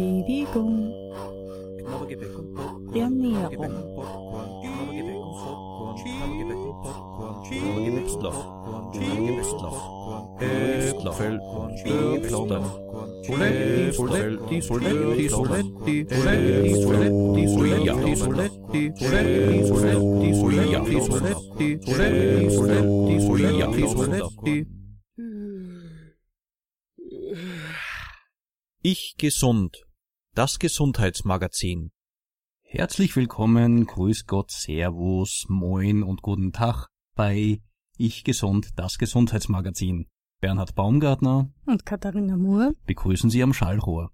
[0.00, 0.94] Bewegung,
[2.94, 3.70] Ernährung,
[28.82, 29.89] Ich gesund.
[30.32, 31.90] Das Gesundheitsmagazin.
[32.62, 37.60] Herzlich willkommen, Grüß Gott, Servus, Moin und guten Tag bei
[37.96, 40.06] Ich gesund, das Gesundheitsmagazin.
[40.40, 42.76] Bernhard Baumgartner und Katharina Moore.
[42.86, 44.12] begrüßen Sie am Schallrohr.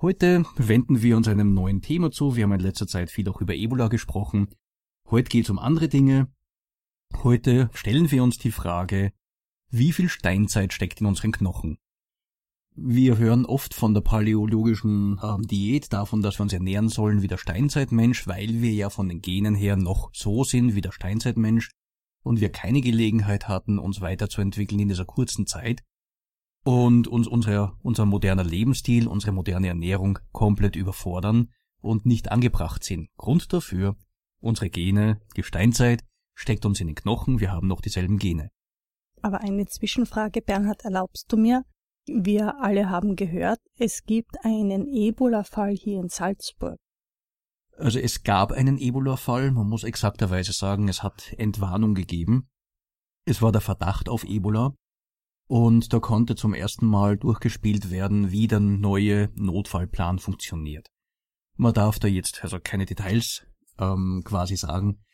[0.00, 2.34] Heute wenden wir uns einem neuen Thema zu.
[2.34, 4.48] Wir haben in letzter Zeit viel auch über Ebola gesprochen.
[5.10, 6.32] Heute geht es um andere Dinge.
[7.22, 9.12] Heute stellen wir uns die Frage,
[9.68, 11.76] wie viel Steinzeit steckt in unseren Knochen?
[12.78, 17.26] Wir hören oft von der paläologischen ähm, Diät, davon, dass wir uns ernähren sollen wie
[17.26, 21.70] der Steinzeitmensch, weil wir ja von den Genen her noch so sind wie der Steinzeitmensch
[22.22, 25.82] und wir keine Gelegenheit hatten, uns weiterzuentwickeln in dieser kurzen Zeit
[26.64, 33.08] und uns unser, unser moderner Lebensstil, unsere moderne Ernährung komplett überfordern und nicht angebracht sind.
[33.16, 33.96] Grund dafür,
[34.40, 38.50] unsere Gene, die Steinzeit, steckt uns in den Knochen, wir haben noch dieselben Gene.
[39.22, 41.64] Aber eine Zwischenfrage, Bernhard, erlaubst du mir?
[42.06, 46.78] Wir alle haben gehört, es gibt einen Ebola-Fall hier in Salzburg.
[47.76, 52.48] Also es gab einen Ebola-Fall, man muss exakterweise sagen, es hat Entwarnung gegeben.
[53.24, 54.74] Es war der Verdacht auf Ebola
[55.48, 60.88] und da konnte zum ersten Mal durchgespielt werden, wie der neue Notfallplan funktioniert.
[61.56, 63.46] Man darf da jetzt also keine Details
[63.78, 65.04] ähm, quasi sagen.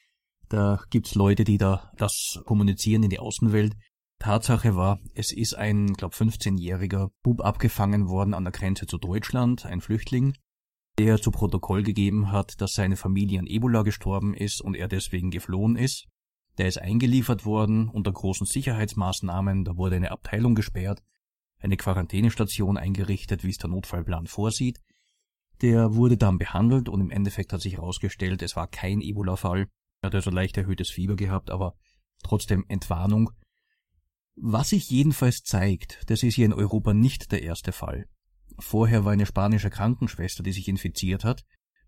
[0.49, 3.75] Da gibt's Leute, die da das kommunizieren in die Außenwelt.
[4.23, 9.67] Tatsache war, es ist ein, glaub 15-jähriger Bub abgefangen worden an der Grenze zu Deutschland,
[9.67, 10.35] ein Flüchtling,
[10.97, 15.33] der zu Protokoll gegeben hat, dass seine Familie an Ebola gestorben ist und er deswegen
[15.33, 16.07] geflohen ist.
[16.57, 21.03] Der ist eingeliefert worden unter großen Sicherheitsmaßnahmen, da wurde eine Abteilung gesperrt,
[21.59, 24.79] eine Quarantänestation eingerichtet, wie es der Notfallplan vorsieht.
[25.63, 29.67] Der wurde dann behandelt und im Endeffekt hat sich herausgestellt, es war kein Ebola-Fall.
[30.01, 31.75] Er hat also leicht erhöhtes Fieber gehabt, aber
[32.23, 33.33] trotzdem Entwarnung.
[34.35, 38.07] Was sich jedenfalls zeigt, das ist hier in Europa nicht der erste Fall.
[38.59, 41.45] Vorher war eine spanische Krankenschwester, die sich infiziert hat,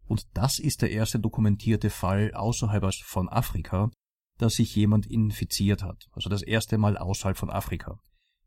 [0.06, 3.91] und das ist der erste dokumentierte Fall außerhalb von Afrika,
[4.38, 7.99] dass sich jemand infiziert hat, also das erste Mal außerhalb von Afrika.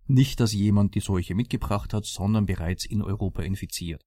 [0.05, 4.01] Nicht, dass jemand die Seuche mitgebracht hat, sondern bereits in Europa infiziert.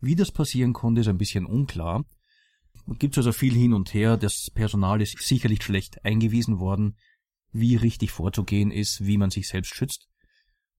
[0.00, 2.04] Wie das passieren konnte, ist ein bisschen unklar.
[2.98, 6.96] Gibt also viel hin und her, das Personal ist sicherlich schlecht eingewiesen worden,
[7.54, 10.08] wie richtig vorzugehen ist, wie man sich selbst schützt.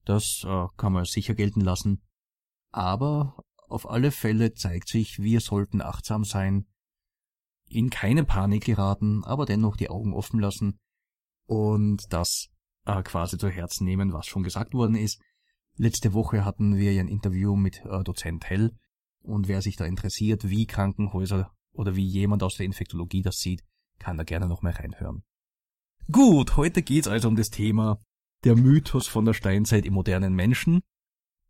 [0.04, 2.02] Das äh, kann man sicher gelten lassen.
[2.70, 6.66] Aber auf alle Fälle zeigt sich, wir sollten achtsam sein,
[7.68, 10.78] in keine Panik geraten, aber dennoch die Augen offen lassen
[11.46, 12.48] und das
[12.84, 15.20] äh, quasi zu Herzen nehmen, was schon gesagt worden ist.
[15.76, 18.76] Letzte Woche hatten wir ja ein Interview mit äh, Dozent Hell
[19.20, 23.64] und wer sich da interessiert, wie Krankenhäuser oder wie jemand aus der Infektologie das sieht,
[23.98, 25.24] kann da gerne noch mal reinhören.
[26.12, 28.00] Gut, heute geht's also um das Thema
[28.44, 30.82] der Mythos von der Steinzeit im modernen Menschen.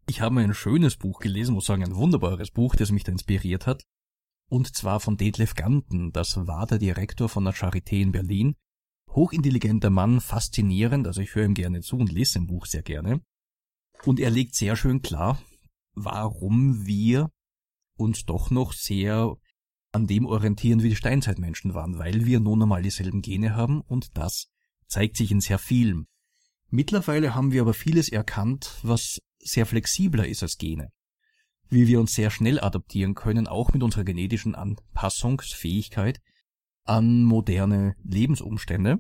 [0.09, 3.67] Ich habe ein schönes Buch gelesen, muss sagen, ein wunderbares Buch, das mich da inspiriert
[3.67, 3.85] hat.
[4.49, 8.55] Und zwar von Detlef Ganten, das war der Direktor von der Charité in Berlin.
[9.11, 13.21] Hochintelligenter Mann, faszinierend, also ich höre ihm gerne zu und lese sein Buch sehr gerne.
[14.07, 15.39] Und er legt sehr schön klar,
[15.93, 17.31] warum wir
[17.99, 19.37] uns doch noch sehr
[19.97, 24.17] an dem orientieren, wie die Steinzeitmenschen waren, weil wir nun einmal dieselben Gene haben und
[24.17, 24.49] das
[24.87, 26.07] zeigt sich in sehr vielem.
[26.69, 30.93] Mittlerweile haben wir aber vieles erkannt, was sehr flexibler ist als Gene.
[31.71, 36.21] Wie wir uns sehr schnell adaptieren können, auch mit unserer genetischen Anpassungsfähigkeit
[36.85, 38.99] an moderne Lebensumstände.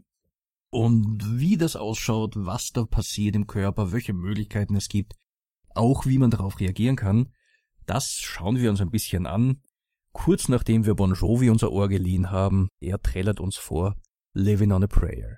[0.71, 5.15] Und wie das ausschaut, was da passiert im Körper, welche Möglichkeiten es gibt,
[5.75, 7.33] auch wie man darauf reagieren kann,
[7.85, 9.61] das schauen wir uns ein bisschen an
[10.17, 13.95] Kurz nachdem wir Bon Jovi unser Ohr geliehen haben, er trällert uns vor
[14.35, 15.37] Living on a Prayer.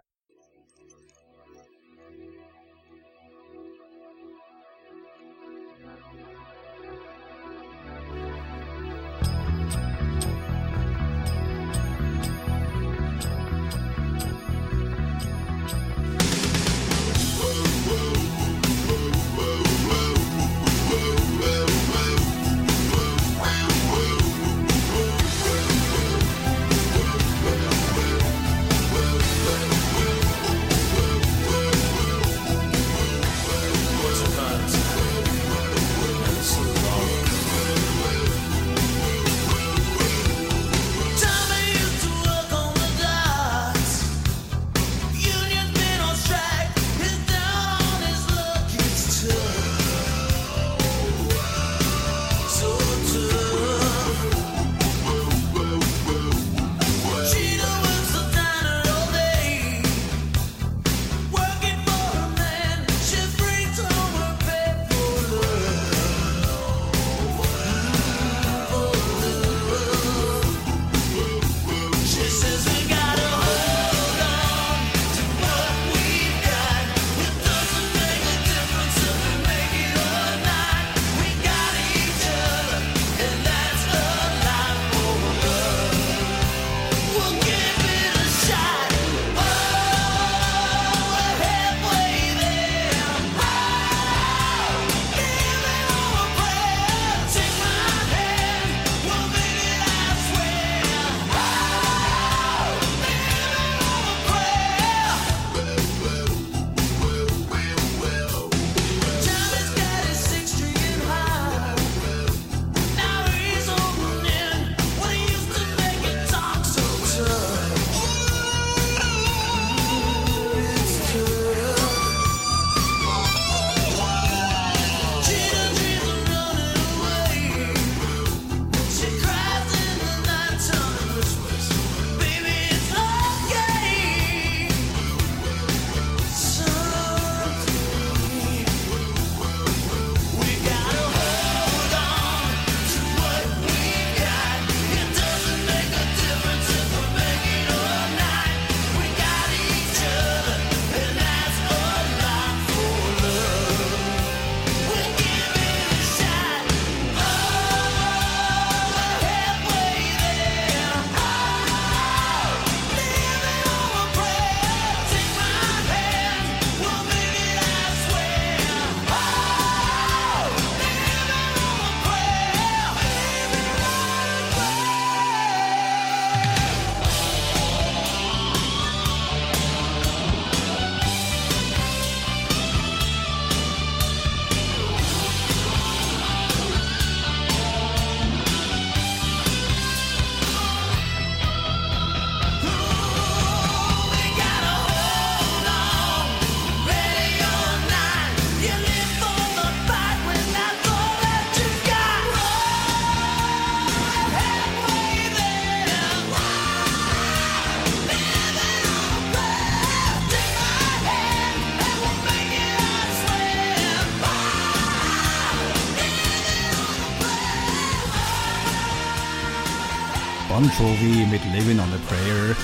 [220.79, 222.55] Jovi mit Living on a Prayer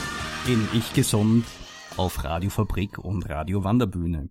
[0.46, 1.44] in Ich Gesund
[1.96, 4.30] auf Radio Fabrik und Radio Wanderbühne.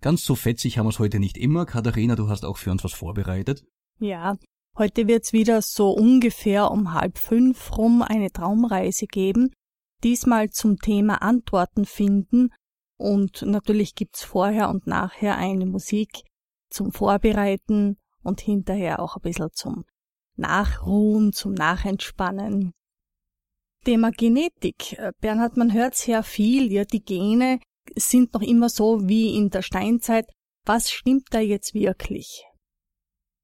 [0.00, 1.64] Ganz so fetzig haben wir es heute nicht immer.
[1.64, 3.62] Katharina, du hast auch für uns was vorbereitet.
[4.00, 4.36] Ja,
[4.76, 9.52] heute wird's wieder so ungefähr um halb fünf rum eine Traumreise geben.
[10.02, 12.52] Diesmal zum Thema Antworten finden
[12.96, 16.24] und natürlich gibt's vorher und nachher eine Musik
[16.68, 19.84] zum Vorbereiten und hinterher auch ein bisschen zum
[20.34, 22.72] Nachruhen, zum Nachentspannen.
[23.84, 24.96] Thema Genetik.
[25.20, 27.60] Bernhard, man hört sehr viel, ja, die Gene
[27.96, 30.26] sind noch immer so wie in der Steinzeit.
[30.64, 32.44] Was stimmt da jetzt wirklich?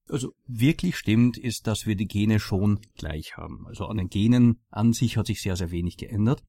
[0.08, 3.66] Also wirklich stimmt ist, dass wir die Gene schon gleich haben.
[3.66, 6.42] Also an den Genen an sich hat sich sehr, sehr wenig geändert.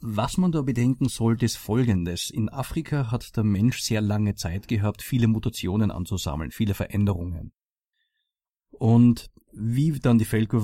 [0.00, 2.28] Was man da bedenken sollte, ist Folgendes.
[2.30, 7.52] In Afrika hat der Mensch sehr lange Zeit gehabt, viele Mutationen anzusammeln, viele Veränderungen.
[8.72, 10.60] Und wie dann die Völker,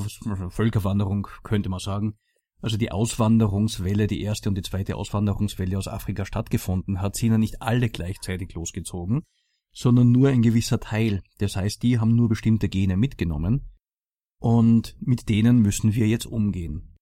[0.50, 2.14] Völkerwanderung, könnte man sagen,
[2.61, 7.38] also die Auswanderungswelle, die erste und die zweite Auswanderungswelle aus Afrika stattgefunden hat, sind ja
[7.38, 9.22] nicht alle gleichzeitig losgezogen,
[9.72, 11.22] sondern nur ein gewisser Teil.
[11.38, 13.66] Das heißt, die haben nur bestimmte Gene mitgenommen
[14.38, 16.96] und mit denen müssen wir jetzt umgehen.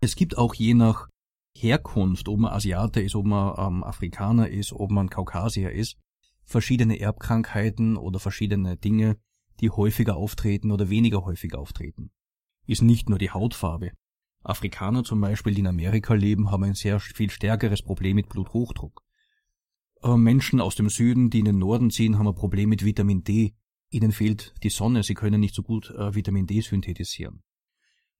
[0.00, 1.08] Es gibt auch je nach
[1.56, 5.96] Herkunft, ob man Asiate ist, ob man ähm, Afrikaner ist, ob man Kaukasier ist,
[6.44, 9.16] verschiedene Erbkrankheiten oder verschiedene Dinge,
[9.60, 12.10] die häufiger auftreten oder weniger häufig auftreten.
[12.66, 13.92] Ist nicht nur die Hautfarbe.
[14.42, 19.02] Afrikaner zum Beispiel, die in Amerika leben, haben ein sehr viel stärkeres Problem mit Bluthochdruck.
[20.02, 23.24] Äh, Menschen aus dem Süden, die in den Norden ziehen, haben ein Problem mit Vitamin
[23.24, 23.54] D.
[23.90, 27.42] Ihnen fehlt die Sonne, sie können nicht so gut äh, Vitamin D synthetisieren.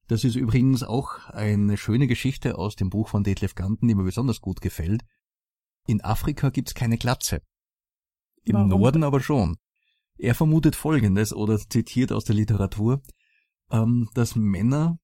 [0.07, 4.03] Das ist übrigens auch eine schöne Geschichte aus dem Buch von Detlef Ganten, die mir
[4.03, 5.03] besonders gut gefällt.
[5.85, 7.41] In Afrika gibt's keine Glatze.
[8.43, 8.69] Im Warum?
[8.69, 9.57] Norden aber schon.
[10.17, 13.01] Er vermutet Folgendes oder zitiert aus der Literatur,
[13.71, 14.99] ähm, dass Männer,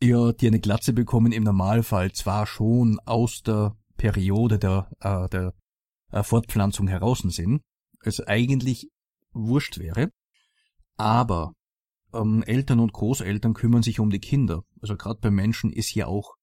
[0.00, 5.54] ja, die eine Glatze bekommen, im Normalfall zwar schon aus der Periode der, äh, der
[6.10, 7.62] äh, Fortpflanzung heraus sind,
[8.04, 8.88] es eigentlich
[9.32, 10.10] wurscht wäre,
[10.96, 11.52] aber
[12.12, 14.62] ähm, Eltern und Großeltern kümmern sich um die Kinder.
[14.80, 16.34] Also gerade bei Menschen ist ja auch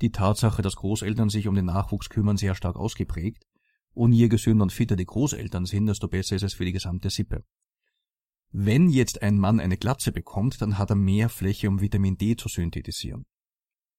[0.00, 3.44] die Tatsache, dass Großeltern sich um den Nachwuchs kümmern, sehr stark ausgeprägt.
[3.94, 7.10] Und je gesünder und fitter die Großeltern sind, desto besser ist es für die gesamte
[7.10, 7.42] Sippe.
[8.50, 12.36] Wenn jetzt ein Mann eine Glatze bekommt, dann hat er mehr Fläche, um Vitamin D
[12.36, 13.26] zu synthetisieren.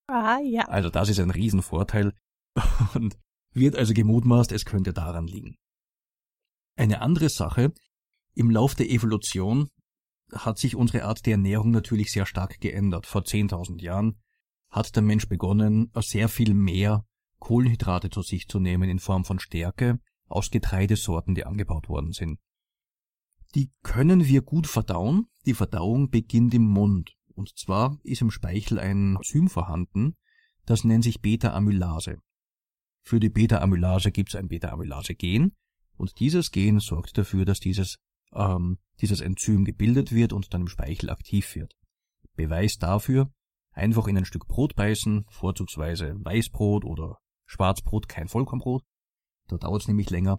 [0.08, 0.64] Ah, ja.
[0.64, 2.14] Also das ist ein Riesenvorteil
[2.96, 3.18] und
[3.54, 5.56] wird also gemutmaßt, es könnte daran liegen.
[6.76, 7.74] Eine andere Sache,
[8.34, 9.70] im Lauf der Evolution
[10.34, 13.06] hat sich unsere Art der Ernährung natürlich sehr stark geändert.
[13.06, 14.20] Vor 10.000 Jahren
[14.70, 17.06] hat der Mensch begonnen, sehr viel mehr
[17.40, 22.40] Kohlenhydrate zu sich zu nehmen in Form von Stärke aus Getreidesorten, die angebaut worden sind.
[23.56, 25.28] Die können wir gut verdauen.
[25.46, 27.16] Die Verdauung beginnt im Mund.
[27.34, 30.16] Und zwar ist im Speichel ein Enzym vorhanden,
[30.66, 32.18] das nennt sich Beta-Amylase.
[33.02, 35.54] Für die Beta-Amylase gibt es ein Beta-Amylase-Gen
[35.98, 37.98] und dieses Gen sorgt dafür, dass dieses
[38.34, 41.76] ähm, dieses Enzym gebildet wird und dann im Speichel aktiv wird.
[42.36, 43.32] Beweis dafür,
[43.72, 48.84] einfach in ein Stück Brot beißen, vorzugsweise Weißbrot oder Schwarzbrot, kein Vollkornbrot,
[49.48, 50.38] da dauert es nämlich länger.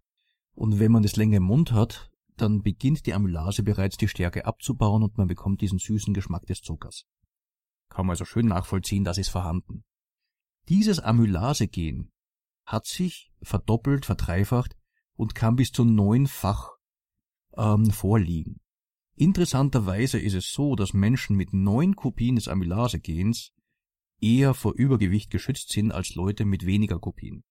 [0.55, 4.47] Und wenn man das länger im Mund hat, dann beginnt die Amylase bereits die Stärke
[4.47, 7.05] abzubauen und man bekommt diesen süßen Geschmack des Zuckers.
[7.89, 9.85] Kann man also schön nachvollziehen, das ist vorhanden.
[10.69, 12.11] Dieses Amylase-Gen
[12.65, 14.77] hat sich verdoppelt, verdreifacht
[15.15, 16.71] und kann bis zu neunfach
[17.57, 18.61] ähm, vorliegen.
[19.17, 23.53] Interessanterweise ist es so, dass Menschen mit neun Kopien des Amylase-Gens
[24.21, 27.45] eher vor Übergewicht geschützt sind als Leute mit weniger Kopien.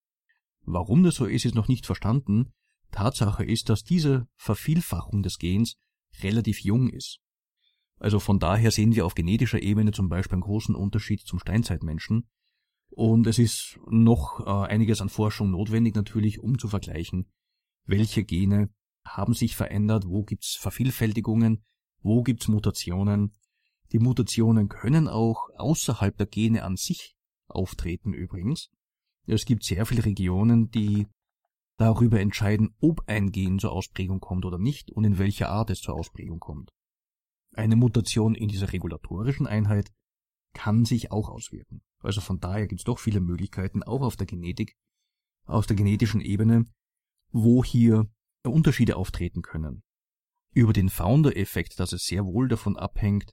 [0.62, 2.54] Warum das so ist, ist noch nicht verstanden.
[2.92, 5.76] Tatsache ist, dass diese Vervielfachung des Gens
[6.22, 7.20] relativ jung ist.
[7.98, 12.30] Also von daher sehen wir auf genetischer Ebene zum Beispiel einen großen Unterschied zum Steinzeitmenschen.
[12.90, 17.30] Und es ist noch äh, einiges an Forschung notwendig natürlich, um zu vergleichen,
[17.86, 18.70] welche Gene
[19.06, 21.64] haben sich verändert, wo gibt's Vervielfältigungen,
[22.02, 23.36] wo gibt's Mutationen.
[23.92, 27.16] Die Mutationen können auch außerhalb der Gene an sich
[27.48, 28.70] auftreten übrigens.
[29.26, 31.08] Es gibt sehr viele Regionen, die
[31.80, 35.80] darüber entscheiden, ob ein Gen zur Ausprägung kommt oder nicht und in welcher Art es
[35.80, 36.72] zur Ausprägung kommt.
[37.56, 39.92] Eine Mutation in dieser regulatorischen Einheit
[40.54, 41.82] kann sich auch auswirken.
[42.00, 44.76] Also von daher gibt es doch viele Möglichkeiten, auch auf der Genetik,
[45.46, 46.66] auf der genetischen Ebene,
[47.32, 48.10] wo hier
[48.44, 49.84] Unterschiede auftreten können.
[50.54, 53.32] Über den Founder-Effekt, dass es sehr wohl davon abhängt,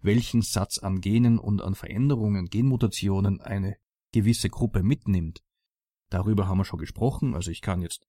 [0.00, 3.76] welchen Satz an Genen und an Veränderungen, Genmutationen eine
[4.12, 5.42] gewisse Gruppe mitnimmt.
[6.14, 8.06] Darüber haben wir schon gesprochen, also ich kann jetzt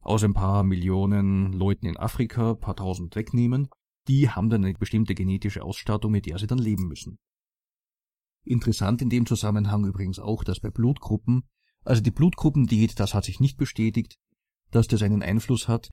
[0.00, 3.68] aus ein paar Millionen Leuten in Afrika ein paar tausend wegnehmen,
[4.08, 7.20] die haben dann eine bestimmte genetische Ausstattung, mit der sie dann leben müssen.
[8.42, 11.44] Interessant in dem Zusammenhang übrigens auch, dass bei Blutgruppen,
[11.84, 14.18] also die Blutgruppendiät, das hat sich nicht bestätigt,
[14.72, 15.90] dass das einen Einfluss hat,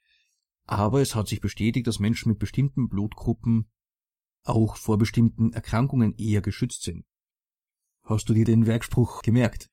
[0.66, 3.70] aber es hat sich bestätigt, dass Menschen mit bestimmten Blutgruppen
[4.44, 7.06] auch vor bestimmten Erkrankungen eher geschützt sind.
[8.02, 9.70] Hast du dir den Werkspruch gemerkt?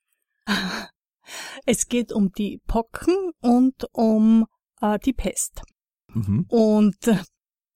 [1.67, 4.47] Es geht um die Pocken und um
[4.81, 5.63] äh, die Pest.
[6.13, 6.47] Mhm.
[6.49, 7.19] Und äh,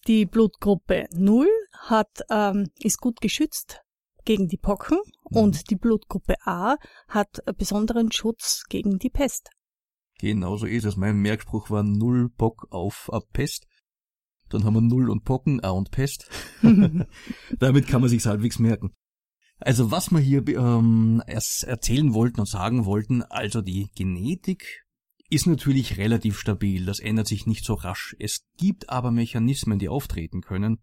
[0.07, 1.47] die Blutgruppe 0
[1.79, 3.81] hat, ähm, ist gut geschützt
[4.25, 4.99] gegen die Pocken
[5.31, 5.37] Mhm.
[5.37, 6.77] und die Blutgruppe A
[7.09, 9.51] hat besonderen Schutz gegen die Pest.
[10.19, 10.97] Genau so ist es.
[10.97, 13.67] Mein Merkspruch war Null Bock auf äh, Pest.
[14.49, 16.31] Dann haben wir Null und Pocken, A und Pest.
[17.59, 18.95] Damit kann man sich halbwegs merken.
[19.61, 24.85] Also was wir hier ähm, erst erzählen wollten und sagen wollten, also die Genetik
[25.31, 28.15] ist natürlich relativ stabil, das ändert sich nicht so rasch.
[28.19, 30.79] Es gibt aber Mechanismen, die auftreten können,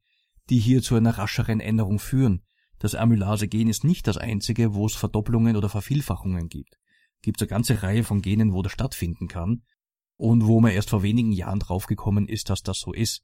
[0.49, 2.43] die hier zu einer rascheren Änderung führen.
[2.79, 6.79] Das Amylase-Gen ist nicht das einzige, wo es Verdopplungen oder Vervielfachungen gibt.
[7.21, 9.61] Gibt es eine ganze Reihe von Genen, wo das stattfinden kann
[10.17, 13.23] und wo man erst vor wenigen Jahren draufgekommen ist, dass das so ist.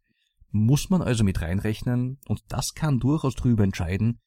[0.51, 4.19] Muss man also mit reinrechnen und das kann durchaus drüber entscheiden,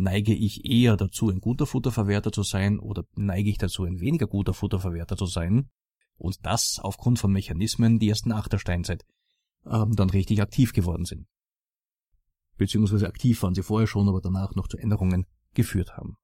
[0.00, 4.26] neige ich eher dazu, ein guter Futterverwerter zu sein oder neige ich dazu, ein weniger
[4.26, 5.68] guter Futterverwerter zu sein
[6.16, 9.04] und das aufgrund von Mechanismen, die erst nach der Steinzeit
[9.66, 11.26] ähm, dann richtig aktiv geworden sind.
[12.56, 16.16] Beziehungsweise aktiv waren sie vorher schon, aber danach noch zu Änderungen geführt haben.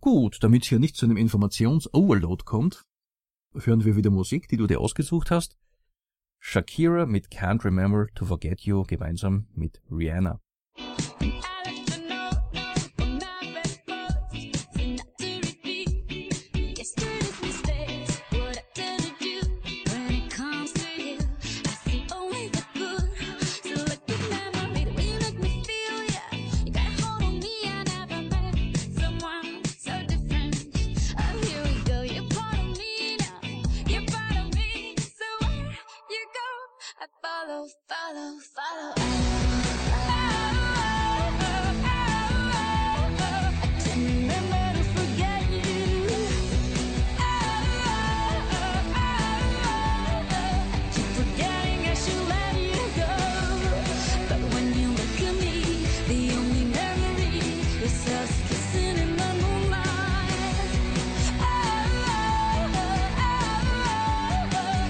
[0.00, 2.84] Gut, damit hier nicht zu einem Informations-Overload kommt,
[3.54, 5.56] hören wir wieder Musik, die du dir ausgesucht hast.
[6.38, 10.40] Shakira mit Can't Remember to Forget You gemeinsam mit Rihanna.
[37.46, 38.92] Follow, follow, follow.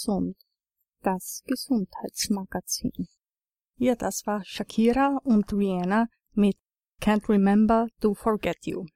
[0.00, 0.36] gesund.
[1.02, 3.06] Das Gesundheitsmagazin.
[3.76, 6.56] Ja, das war Shakira und Rihanna mit
[7.00, 8.86] Can't Remember to Forget You.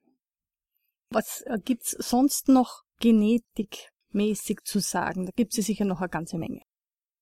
[1.11, 5.27] Was äh, gibt's sonst noch genetikmäßig zu sagen?
[5.27, 6.61] Da gibt's ja sicher noch eine ganze Menge.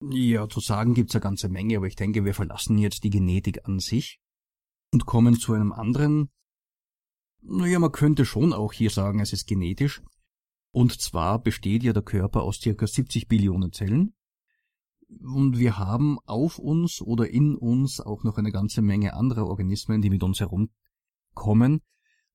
[0.00, 3.64] Ja, zu sagen gibt's eine ganze Menge, aber ich denke, wir verlassen jetzt die Genetik
[3.68, 4.18] an sich
[4.92, 6.30] und kommen zu einem anderen.
[7.42, 10.02] Naja, man könnte schon auch hier sagen, es ist genetisch.
[10.72, 14.14] Und zwar besteht ja der Körper aus circa 70 Billionen Zellen.
[15.20, 20.00] Und wir haben auf uns oder in uns auch noch eine ganze Menge anderer Organismen,
[20.00, 21.82] die mit uns herumkommen.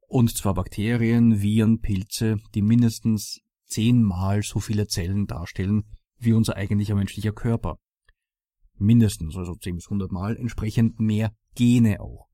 [0.08, 5.84] Und zwar Bakterien, Viren, Pilze, die mindestens zehnmal so viele Zellen darstellen
[6.20, 7.80] wie unser eigentlicher menschlicher Körper.
[8.78, 12.28] Mindestens, also 10 bis 100 Mal, entsprechend mehr Gene auch.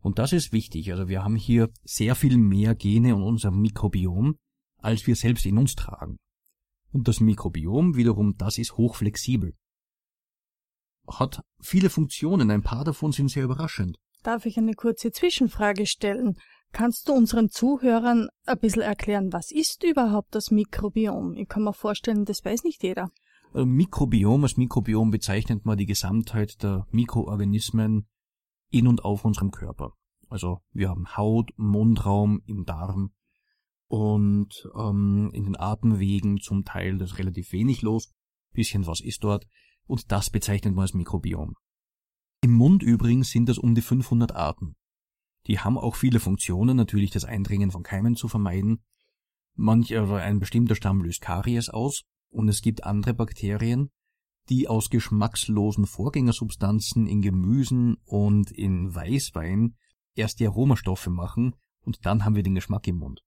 [0.00, 0.90] Und das ist wichtig.
[0.92, 4.36] Also wir haben hier sehr viel mehr Gene in unserem Mikrobiom,
[4.78, 6.18] als wir selbst in uns tragen.
[6.92, 9.54] Und das Mikrobiom wiederum, das ist hochflexibel.
[11.06, 13.98] Hat viele Funktionen, ein paar davon sind sehr überraschend.
[14.22, 16.36] Darf ich eine kurze Zwischenfrage stellen?
[16.72, 21.34] Kannst du unseren Zuhörern ein bisschen erklären, was ist überhaupt das Mikrobiom?
[21.36, 23.10] Ich kann mir vorstellen, das weiß nicht jeder.
[23.54, 28.06] Äh, Mikrobiom, als Mikrobiom bezeichnet man die Gesamtheit der Mikroorganismen
[28.70, 29.94] in und auf unserem Körper.
[30.28, 33.12] Also wir haben Haut, Mundraum, im Darm
[33.88, 38.12] und ähm, in den Atemwegen zum Teil das relativ wenig los,
[38.52, 39.46] bisschen was ist dort
[39.86, 41.54] und das bezeichnet man als Mikrobiom.
[42.42, 44.76] Im Mund übrigens sind das um die 500 Arten.
[45.46, 48.84] Die haben auch viele Funktionen, natürlich das Eindringen von Keimen zu vermeiden.
[49.54, 53.90] Manch oder ein bestimmter Stamm löst Karies aus und es gibt andere Bakterien,
[54.50, 59.76] die aus geschmackslosen Vorgängersubstanzen in Gemüsen und in Weißwein
[60.14, 63.22] erst die Aromastoffe machen und dann haben wir den Geschmack im Mund.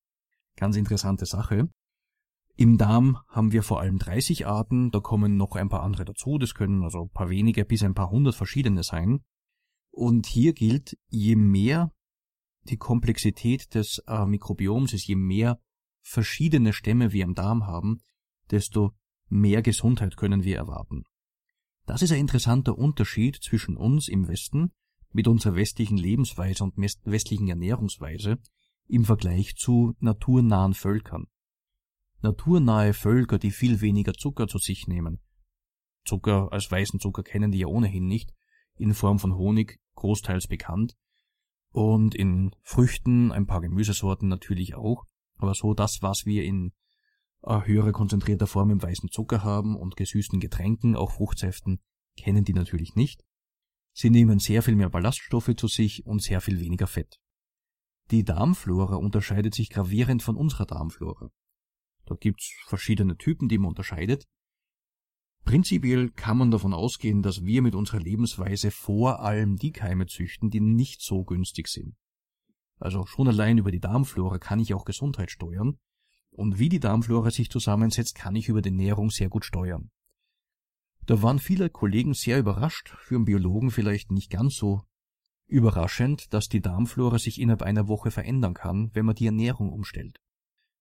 [0.57, 1.69] Ganz interessante Sache.
[2.55, 6.37] Im Darm haben wir vor allem 30 Arten, da kommen noch ein paar andere dazu,
[6.37, 9.23] das können also ein paar wenige bis ein paar hundert verschiedene sein.
[9.89, 11.91] Und hier gilt, je mehr
[12.63, 15.59] die Komplexität des äh, Mikrobioms ist, je mehr
[16.01, 18.01] verschiedene Stämme wir im Darm haben,
[18.51, 18.93] desto
[19.27, 21.05] mehr Gesundheit können wir erwarten.
[21.85, 24.71] Das ist ein interessanter Unterschied zwischen uns im Westen
[25.11, 28.39] mit unserer westlichen Lebensweise und westlichen Ernährungsweise
[28.91, 31.27] im Vergleich zu naturnahen Völkern.
[32.21, 35.21] Naturnahe Völker, die viel weniger Zucker zu sich nehmen.
[36.03, 38.33] Zucker als weißen Zucker kennen die ja ohnehin nicht,
[38.75, 40.97] in Form von Honig großteils bekannt,
[41.71, 45.05] und in Früchten ein paar Gemüsesorten natürlich auch,
[45.37, 46.73] aber so das, was wir in
[47.43, 51.79] höherer konzentrierter Form im weißen Zucker haben und gesüßten Getränken, auch Fruchtsäften,
[52.17, 53.23] kennen die natürlich nicht.
[53.93, 57.19] Sie nehmen sehr viel mehr Ballaststoffe zu sich und sehr viel weniger Fett.
[58.11, 61.31] Die Darmflora unterscheidet sich gravierend von unserer Darmflora.
[62.05, 64.27] Da gibt's verschiedene Typen, die man unterscheidet,
[65.43, 70.49] Prinzipiell kann man davon ausgehen, dass wir mit unserer Lebensweise vor allem die Keime züchten,
[70.49, 71.95] die nicht so günstig sind.
[72.77, 75.77] Also schon allein über die Darmflora kann ich auch Gesundheit steuern,
[76.29, 79.91] und wie die Darmflora sich zusammensetzt, kann ich über die Ernährung sehr gut steuern.
[81.05, 84.83] Da waren viele Kollegen sehr überrascht, für einen Biologen vielleicht nicht ganz so
[85.51, 90.19] überraschend, dass die Darmflora sich innerhalb einer Woche verändern kann, wenn man die Ernährung umstellt.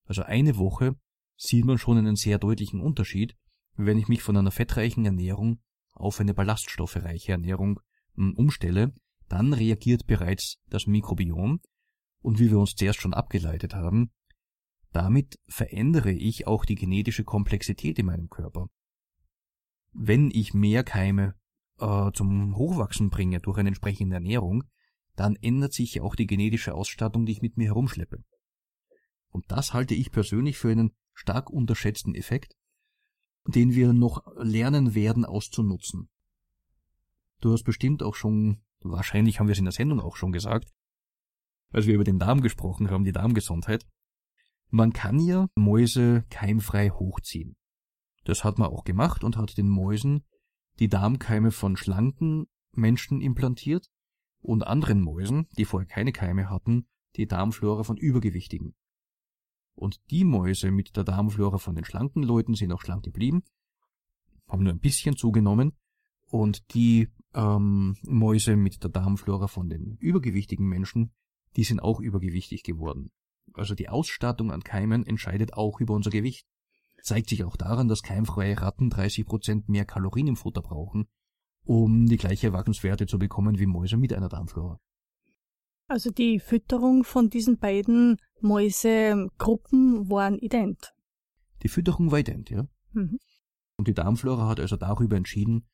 [0.05, 0.95] Also eine Woche
[1.35, 3.35] sieht man schon einen sehr deutlichen Unterschied,
[3.75, 5.59] wenn ich mich von einer fettreichen Ernährung
[5.91, 7.79] auf eine ballaststoffreiche Ernährung
[8.15, 8.93] hm, umstelle,
[9.27, 11.59] dann reagiert bereits das Mikrobiom
[12.21, 14.11] und wie wir uns zuerst schon abgeleitet haben,
[14.91, 18.67] damit verändere ich auch die genetische Komplexität in meinem Körper.
[19.93, 21.35] Wenn ich mehr Keime
[21.81, 24.63] äh, zum Hochwachsen bringe durch eine entsprechende Ernährung,
[25.15, 28.23] dann ändert sich auch die genetische Ausstattung, die ich mit mir herumschleppe.
[29.29, 32.55] Und das halte ich persönlich für einen stark unterschätzten Effekt,
[33.45, 36.09] den wir noch lernen werden auszunutzen.
[37.39, 40.71] Du hast bestimmt auch schon, wahrscheinlich haben wir es in der Sendung auch schon gesagt,
[41.71, 43.87] als wir über den Darm gesprochen haben, die Darmgesundheit.
[44.69, 47.55] Man kann ja Mäuse keimfrei hochziehen.
[48.23, 50.23] Das hat man auch gemacht und hat den Mäusen
[50.81, 53.91] die Darmkeime von schlanken Menschen implantiert
[54.41, 58.73] und anderen Mäusen, die vorher keine Keime hatten, die Darmflora von Übergewichtigen.
[59.75, 63.43] Und die Mäuse mit der Darmflora von den schlanken Leuten sind auch schlank geblieben,
[64.47, 65.73] haben nur ein bisschen zugenommen.
[66.25, 71.13] Und die ähm, Mäuse mit der Darmflora von den übergewichtigen Menschen,
[71.57, 73.11] die sind auch übergewichtig geworden.
[73.53, 76.47] Also die Ausstattung an Keimen entscheidet auch über unser Gewicht.
[77.03, 81.07] Zeigt sich auch daran, dass keimfreie Ratten 30 Prozent mehr Kalorien im Futter brauchen,
[81.63, 84.79] um die gleiche Wachstumswerte zu bekommen wie Mäuse mit einer Darmflora.
[85.87, 90.93] Also die Fütterung von diesen beiden Mäusegruppen waren ident.
[91.63, 92.65] Die Fütterung war ident, ja.
[92.93, 93.19] Mhm.
[93.77, 95.67] Und die Darmflora hat also darüber entschieden,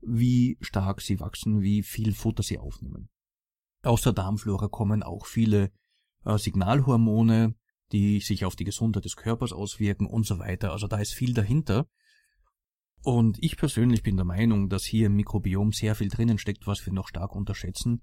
[0.00, 3.08] wie stark sie wachsen, wie viel Futter sie aufnehmen.
[3.82, 5.72] Aus der Darmflora kommen auch viele
[6.24, 7.54] äh, Signalhormone,
[7.92, 10.72] die sich auf die Gesundheit des Körpers auswirken und so weiter.
[10.72, 11.86] Also da ist viel dahinter.
[13.02, 16.84] Und ich persönlich bin der Meinung, dass hier im Mikrobiom sehr viel drinnen steckt, was
[16.84, 18.02] wir noch stark unterschätzen.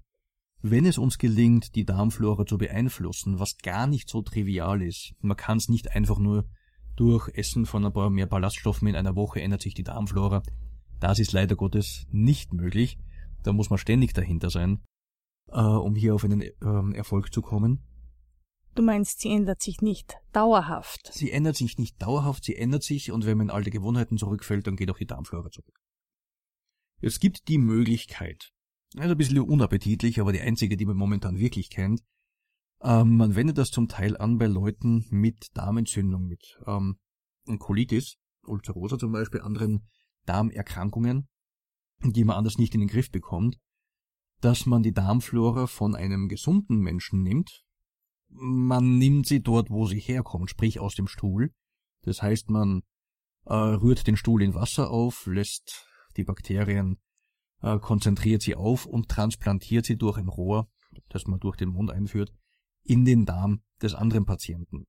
[0.62, 5.36] Wenn es uns gelingt, die Darmflora zu beeinflussen, was gar nicht so trivial ist, man
[5.36, 6.48] kann es nicht einfach nur
[6.96, 10.42] durch Essen von ein paar mehr Ballaststoffen in einer Woche ändert sich die Darmflora.
[11.00, 12.98] Das ist leider Gottes nicht möglich.
[13.42, 14.82] Da muss man ständig dahinter sein,
[15.48, 17.84] äh, um hier auf einen äh, Erfolg zu kommen.
[18.74, 21.12] Du meinst, sie ändert sich nicht dauerhaft.
[21.12, 24.66] Sie ändert sich nicht dauerhaft, sie ändert sich und wenn man in alte Gewohnheiten zurückfällt,
[24.66, 25.78] dann geht auch die Darmflora zurück.
[27.00, 28.52] Es gibt die Möglichkeit,
[28.96, 32.02] also ein bisschen unappetitlich, aber die einzige, die man momentan wirklich kennt,
[32.82, 36.98] ähm, man wendet das zum Teil an bei Leuten mit Darmentzündung, mit ähm,
[37.58, 39.88] Colitis, Ulcerosa zum Beispiel, anderen
[40.26, 41.28] Darmerkrankungen,
[42.02, 43.58] die man anders nicht in den Griff bekommt,
[44.40, 47.64] dass man die Darmflora von einem gesunden Menschen nimmt,
[48.34, 51.52] man nimmt sie dort, wo sie herkommt, sprich aus dem Stuhl.
[52.02, 52.82] Das heißt, man
[53.46, 56.98] äh, rührt den Stuhl in Wasser auf, lässt die Bakterien,
[57.62, 60.68] äh, konzentriert sie auf und transplantiert sie durch ein Rohr,
[61.08, 62.32] das man durch den Mund einführt,
[62.82, 64.86] in den Darm des anderen Patienten.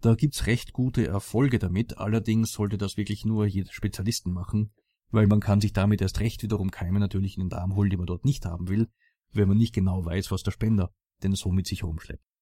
[0.00, 4.72] Da gibt's recht gute Erfolge damit, allerdings sollte das wirklich nur jeder Spezialisten machen,
[5.10, 7.96] weil man kann sich damit erst recht wiederum Keime natürlich in den Darm holen, die
[7.96, 8.88] man dort nicht haben will,
[9.32, 10.92] wenn man nicht genau weiß, was der Spender
[11.22, 12.35] denn so mit sich rumschleppt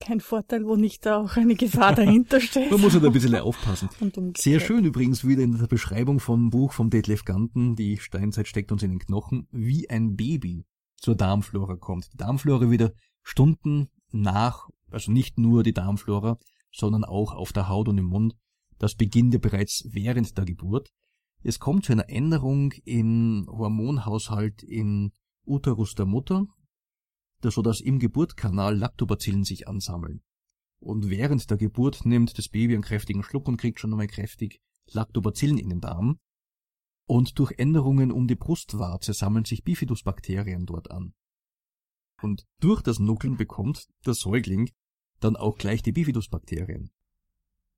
[0.00, 2.70] kein Vorteil, wo nicht auch eine Gefahr dahinter steht.
[2.70, 3.88] Man muss halt ein bisschen aufpassen.
[4.36, 8.72] Sehr schön übrigens wieder in der Beschreibung vom Buch vom Detlef Ganten, die Steinzeit steckt
[8.72, 10.64] uns in den Knochen, wie ein Baby
[10.96, 12.12] zur Darmflora kommt.
[12.12, 16.38] Die Darmflora wieder Stunden nach, also nicht nur die Darmflora,
[16.72, 18.34] sondern auch auf der Haut und im Mund.
[18.78, 20.88] Das beginnt ja bereits während der Geburt.
[21.42, 25.12] Es kommt zu einer Änderung im Hormonhaushalt in
[25.44, 26.46] Uterus der Mutter,
[27.42, 30.22] so dass im Geburtkanal Lactobacillen sich ansammeln.
[30.80, 34.60] Und während der Geburt nimmt das Baby einen kräftigen Schluck und kriegt schon einmal kräftig
[34.92, 36.18] Lactobacillen in den Darm.
[37.06, 41.14] Und durch Änderungen um die Brustwarze sammeln sich Bifidusbakterien dort an.
[42.20, 44.70] Und durch das Nuckeln bekommt der Säugling
[45.20, 46.90] dann auch gleich die Bifidusbakterien.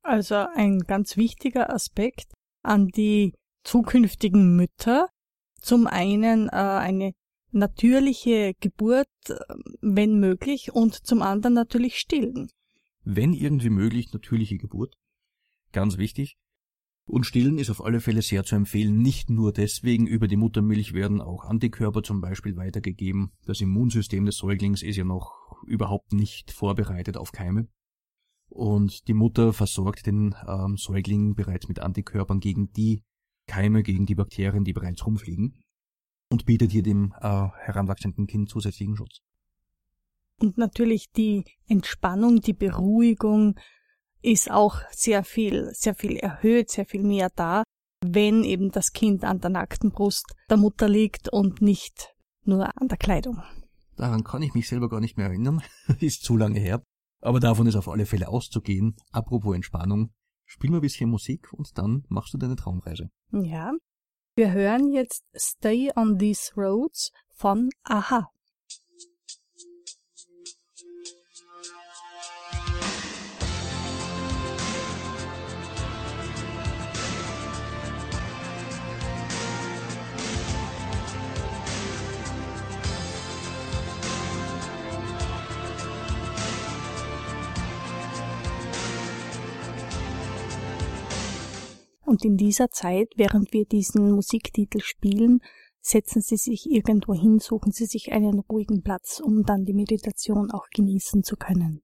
[0.02, 5.08] Also ein ganz wichtiger Aspekt an die zukünftigen Mütter.
[5.60, 7.12] Zum einen äh, eine
[7.52, 9.08] natürliche Geburt,
[9.80, 12.50] wenn möglich, und zum anderen natürlich stillen.
[13.04, 14.96] Wenn irgendwie möglich, natürliche Geburt.
[15.72, 16.36] Ganz wichtig.
[17.06, 19.02] Und stillen ist auf alle Fälle sehr zu empfehlen.
[19.02, 23.32] Nicht nur deswegen, über die Muttermilch werden auch Antikörper zum Beispiel weitergegeben.
[23.46, 25.32] Das Immunsystem des Säuglings ist ja noch
[25.66, 27.68] überhaupt nicht vorbereitet auf Keime.
[28.48, 33.02] Und die Mutter versorgt den ähm, Säugling bereits mit Antikörpern gegen die
[33.46, 35.60] Keime, gegen die Bakterien, die bereits rumfliegen
[36.30, 39.20] und bietet hier dem äh, heranwachsenden Kind zusätzlichen Schutz.
[40.40, 43.58] Und natürlich die Entspannung, die Beruhigung
[44.22, 47.62] ist auch sehr viel, sehr viel erhöht, sehr viel mehr da,
[48.02, 52.14] wenn eben das Kind an der nackten Brust der Mutter liegt und nicht
[52.44, 53.42] nur an der Kleidung.
[53.96, 55.62] Daran kann ich mich selber gar nicht mehr erinnern,
[56.00, 56.82] ist zu lange her.
[57.20, 58.96] Aber davon ist auf alle Fälle auszugehen.
[59.12, 60.10] Apropos Entspannung,
[60.46, 63.10] spiel mal ein bisschen Musik und dann machst du deine Traumreise.
[63.30, 63.72] Ja,
[64.40, 68.30] wir hören jetzt Stay on These Roads von Aha.
[92.10, 95.38] Und in dieser Zeit, während wir diesen Musiktitel spielen,
[95.80, 100.50] setzen Sie sich irgendwo hin, suchen Sie sich einen ruhigen Platz, um dann die Meditation
[100.50, 101.82] auch genießen zu können.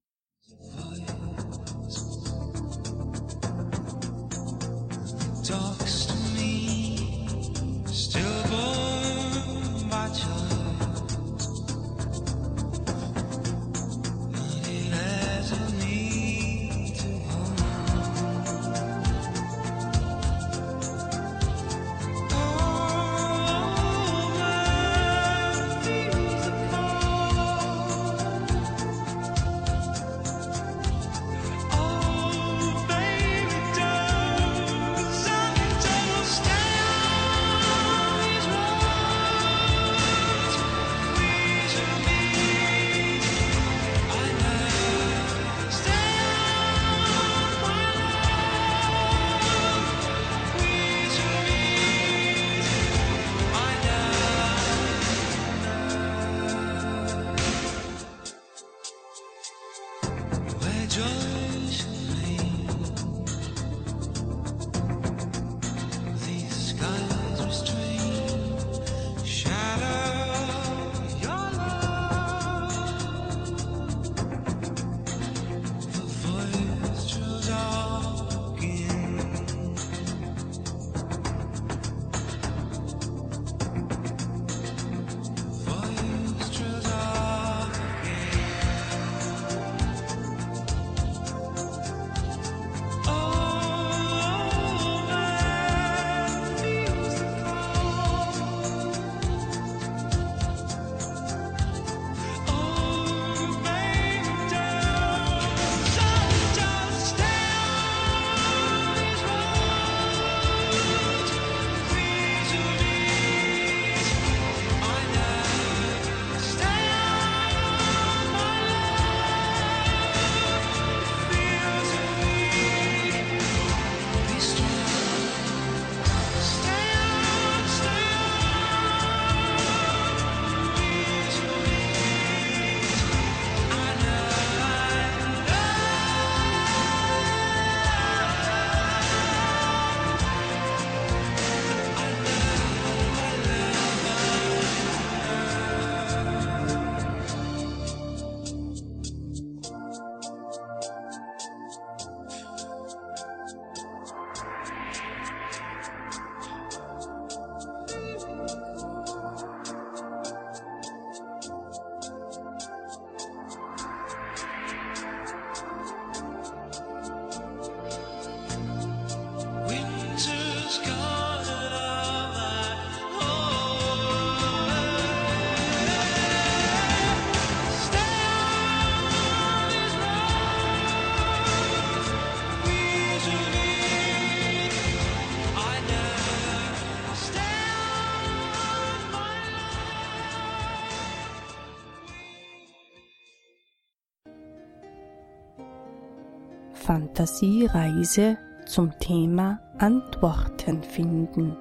[196.97, 201.55] Fantasiereise zum Thema Antworten finden.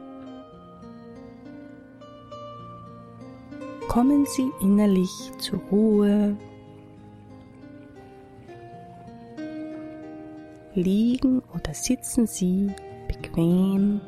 [3.87, 6.39] Kommen Sie innerlich zur Ruhe.
[10.73, 12.71] Liegen oder sitzen Sie
[13.07, 14.01] bequem.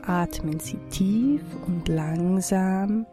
[0.00, 3.04] Atmen Sie tief und langsam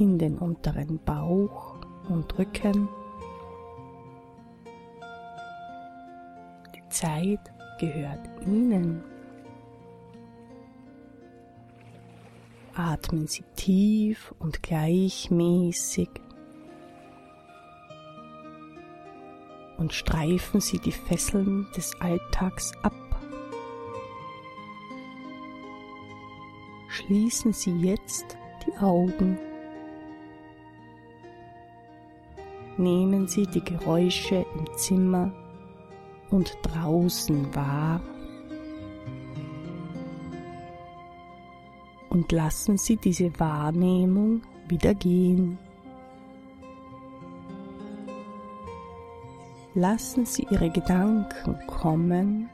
[0.00, 1.76] in den unteren Bauch
[2.08, 2.88] und Rücken.
[6.74, 9.04] Die Zeit gehört Ihnen.
[12.74, 16.08] Atmen Sie tief und gleichmäßig
[19.76, 22.94] und streifen Sie die Fesseln des Alltags ab.
[26.88, 29.38] Schließen Sie jetzt die Augen.
[32.80, 35.30] Nehmen Sie die Geräusche im Zimmer
[36.30, 38.00] und draußen wahr
[42.08, 45.58] und lassen Sie diese Wahrnehmung wieder gehen.
[49.74, 52.48] Lassen Sie Ihre Gedanken kommen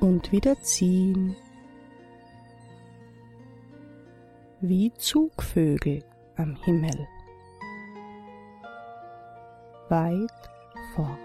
[0.00, 1.36] und wieder ziehen,
[4.60, 6.02] wie Zugvögel
[6.34, 7.06] am Himmel,
[9.90, 10.50] weit
[10.94, 11.18] fort.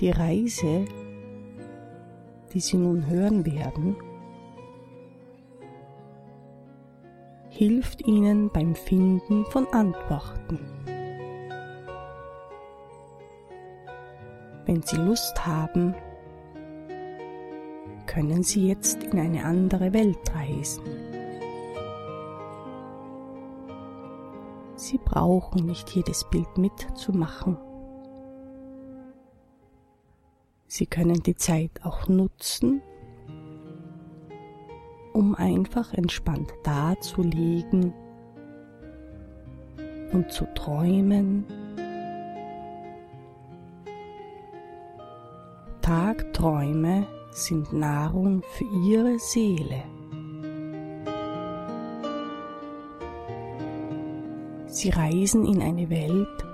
[0.00, 0.84] Die Reise,
[2.52, 3.96] die Sie nun hören werden,
[7.48, 10.58] hilft Ihnen beim Finden von Antworten.
[14.66, 15.94] Wenn Sie Lust haben,
[18.06, 21.13] können Sie jetzt in eine andere Welt reisen.
[24.84, 27.56] Sie brauchen nicht jedes Bild mitzumachen.
[30.66, 32.82] Sie können die Zeit auch nutzen,
[35.14, 37.94] um einfach entspannt dazulegen
[40.12, 41.46] und zu träumen.
[45.80, 49.93] Tagträume sind Nahrung für Ihre Seele.
[54.84, 56.44] Sie reisen in eine Welt,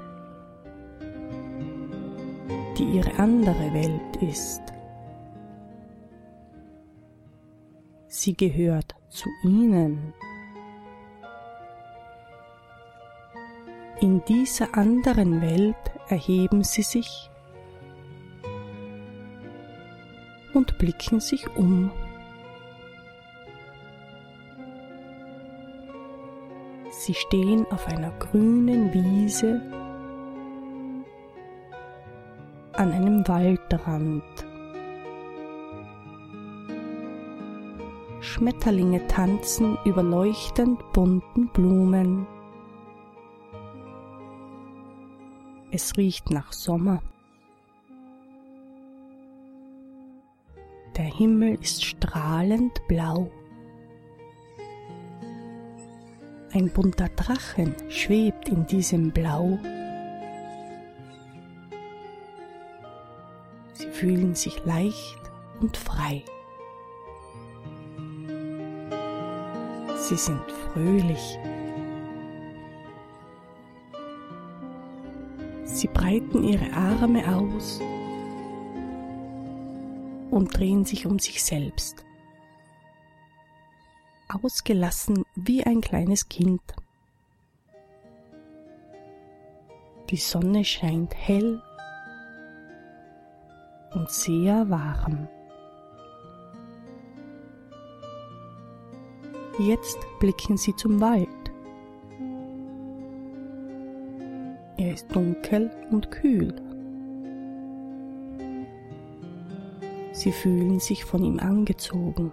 [2.79, 4.62] die ihre andere Welt ist.
[8.07, 10.14] Sie gehört zu ihnen.
[14.01, 17.29] In dieser anderen Welt erheben sie sich
[20.55, 21.90] und blicken sich um.
[27.11, 29.61] Sie stehen auf einer grünen Wiese
[32.75, 34.23] an einem Waldrand.
[38.20, 42.29] Schmetterlinge tanzen über leuchtend bunten Blumen.
[45.73, 47.03] Es riecht nach Sommer.
[50.96, 53.33] Der Himmel ist strahlend blau.
[56.53, 59.59] Ein bunter Drachen schwebt in diesem Blau.
[63.75, 65.21] Sie fühlen sich leicht
[65.61, 66.25] und frei.
[69.96, 71.38] Sie sind fröhlich.
[75.63, 77.81] Sie breiten ihre Arme aus
[80.33, 82.05] und drehen sich um sich selbst.
[84.42, 86.61] Ausgelassen wie ein kleines Kind.
[90.11, 91.63] Die Sonne scheint hell
[93.95, 95.29] und sehr warm.
[99.59, 101.29] Jetzt blicken Sie zum Wald.
[104.79, 106.55] Er ist dunkel und kühl.
[110.13, 112.33] Sie fühlen sich von ihm angezogen.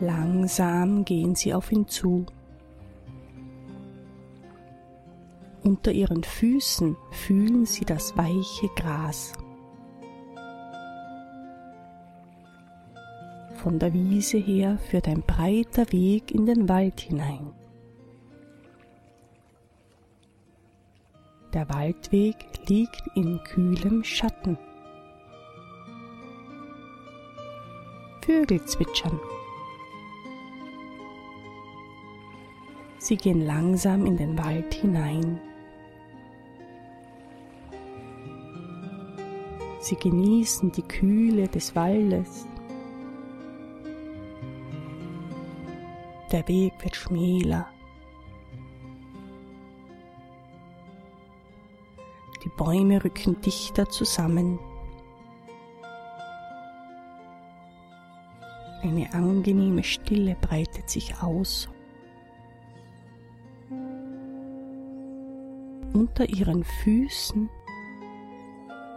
[0.00, 2.26] Langsam gehen Sie auf ihn zu.
[5.64, 9.32] Unter Ihren Füßen fühlen Sie das weiche Gras.
[13.54, 17.52] Von der Wiese her führt ein breiter Weg in den Wald hinein.
[21.52, 22.36] Der Waldweg
[22.68, 24.56] liegt in kühlem Schatten.
[28.24, 29.18] Vögel zwitschern.
[33.08, 35.40] Sie gehen langsam in den Wald hinein.
[39.80, 42.46] Sie genießen die Kühle des Waldes.
[46.30, 47.66] Der Weg wird schmäler.
[52.44, 54.58] Die Bäume rücken dichter zusammen.
[58.82, 61.70] Eine angenehme Stille breitet sich aus.
[66.18, 67.48] Unter ihren Füßen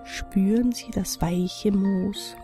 [0.06, 2.36] spüren sie das weiche Moos.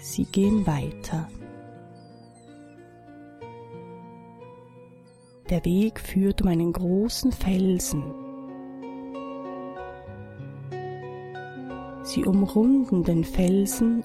[0.00, 1.28] Sie gehen weiter.
[5.48, 8.04] Der Weg führt um einen großen Felsen.
[12.04, 14.04] Sie umrunden den Felsen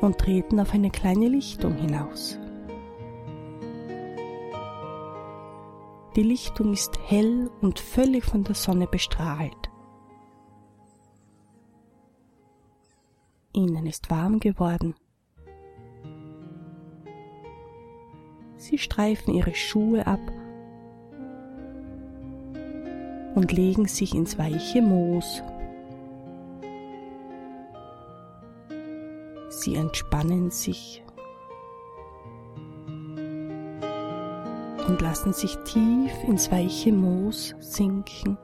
[0.00, 2.41] und treten auf eine kleine Lichtung hinaus.
[6.14, 9.70] Die Lichtung ist hell und völlig von der Sonne bestrahlt.
[13.54, 14.94] Ihnen ist warm geworden.
[18.56, 20.20] Sie streifen ihre Schuhe ab
[23.34, 25.42] und legen sich ins weiche Moos.
[29.48, 31.02] Sie entspannen sich
[34.92, 38.36] und lassen sich tief ins weiche Moos sinken.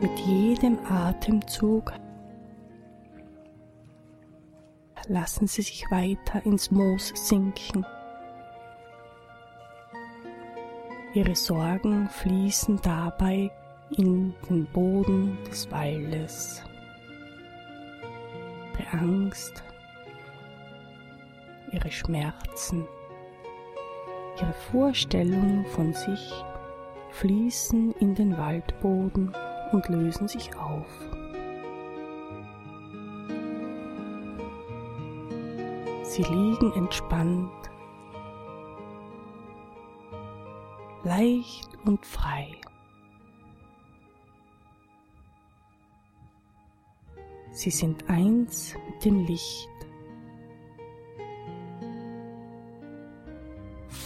[0.00, 1.92] Mit jedem Atemzug
[5.08, 7.84] lassen Sie sich weiter ins Moos sinken.
[11.14, 13.50] Ihre Sorgen fließen dabei
[13.96, 16.62] in den Boden des Waldes.
[18.78, 19.64] Ihre Angst,
[21.72, 22.86] ihre Schmerzen,
[24.40, 26.44] ihre Vorstellungen von sich
[27.10, 29.34] fließen in den Waldboden
[29.72, 30.86] und lösen sich auf.
[36.02, 37.50] Sie liegen entspannt,
[41.04, 42.48] leicht und frei.
[47.52, 49.71] Sie sind eins mit dem Licht.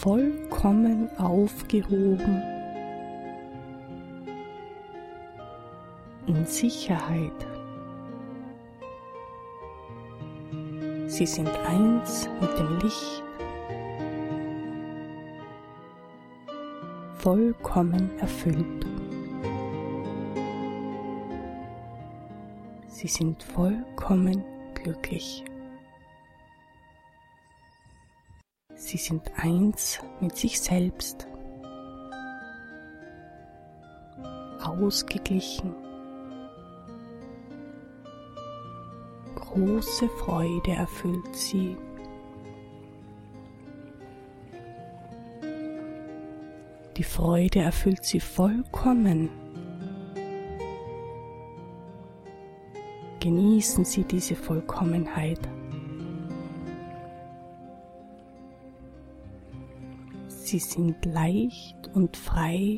[0.07, 2.41] Vollkommen aufgehoben,
[6.27, 7.45] in Sicherheit.
[11.07, 13.23] Sie sind eins mit dem Licht,
[17.15, 18.85] vollkommen erfüllt.
[22.87, 24.41] Sie sind vollkommen
[24.73, 25.43] glücklich.
[28.87, 31.27] Sie sind eins mit sich selbst,
[34.63, 35.75] ausgeglichen.
[39.35, 41.75] Große Freude erfüllt sie.
[46.95, 49.29] Die Freude erfüllt sie vollkommen.
[53.19, 55.41] Genießen Sie diese Vollkommenheit.
[60.47, 62.77] Sie sind leicht und frei.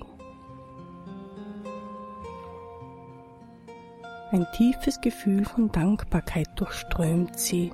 [4.32, 7.72] Ein tiefes Gefühl von Dankbarkeit durchströmt sie.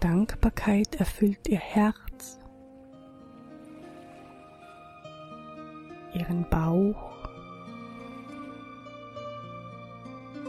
[0.00, 2.38] Dankbarkeit erfüllt ihr Herz,
[6.12, 7.14] ihren Bauch,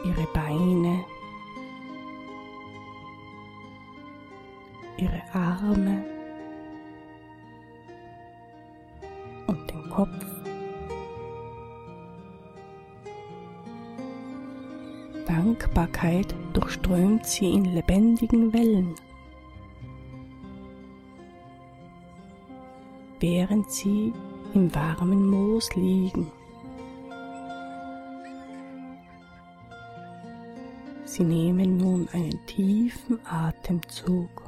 [0.04, 1.06] ihre Beine,
[5.34, 6.04] Arme
[9.48, 10.26] und den Kopf.
[15.26, 18.96] Dankbarkeit durchströmt sie in lebendigen Wellen,
[23.20, 24.14] während sie
[24.54, 26.30] im warmen Moos liegen.
[31.06, 34.41] Sie nehmen nun einen tiefen Atemzug.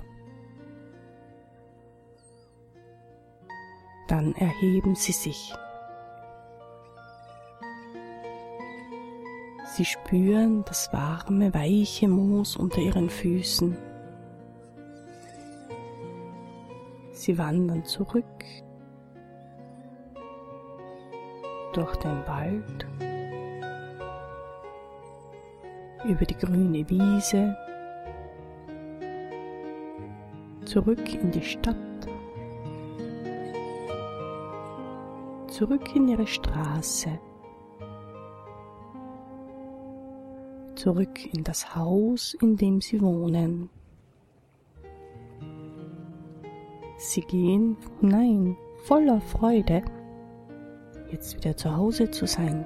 [4.13, 5.55] Dann erheben Sie sich.
[9.65, 13.75] Sie spüren das warme, weiche Moos unter Ihren Füßen.
[17.11, 18.23] Sie wandern zurück
[21.73, 22.85] durch den Wald,
[26.05, 27.57] über die grüne Wiese,
[30.65, 31.92] zurück in die Stadt,
[35.53, 37.19] zurück in ihre Straße,
[40.73, 43.69] zurück in das Haus, in dem sie wohnen.
[46.97, 49.83] Sie gehen, nein, voller Freude,
[51.11, 52.65] jetzt wieder zu Hause zu sein.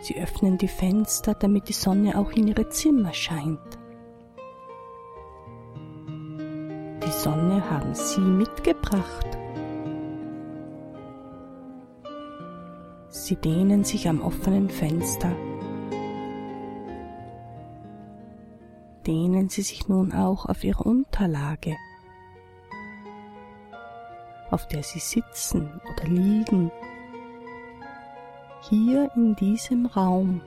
[0.00, 3.58] Sie öffnen die Fenster, damit die Sonne auch in ihre Zimmer scheint.
[7.70, 9.26] Haben Sie mitgebracht.
[13.08, 15.32] Sie dehnen sich am offenen Fenster.
[19.06, 21.76] Dehnen Sie sich nun auch auf Ihre Unterlage,
[24.50, 26.70] auf der Sie sitzen oder liegen,
[28.68, 30.40] hier in diesem Raum.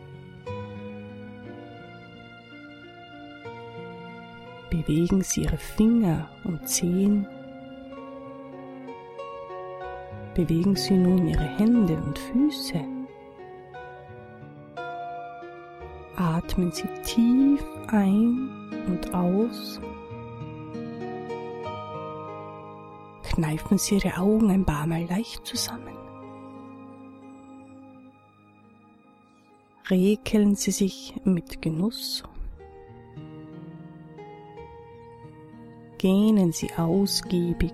[4.79, 7.27] Bewegen Sie Ihre Finger und Zehen.
[10.33, 12.79] Bewegen Sie nun Ihre Hände und Füße.
[16.15, 18.49] Atmen Sie tief ein
[18.87, 19.81] und aus.
[23.23, 25.97] Kneifen Sie Ihre Augen ein paar Mal leicht zusammen.
[29.89, 32.23] Rekeln Sie sich mit Genuss.
[35.99, 37.73] Gähnen Sie ausgiebig.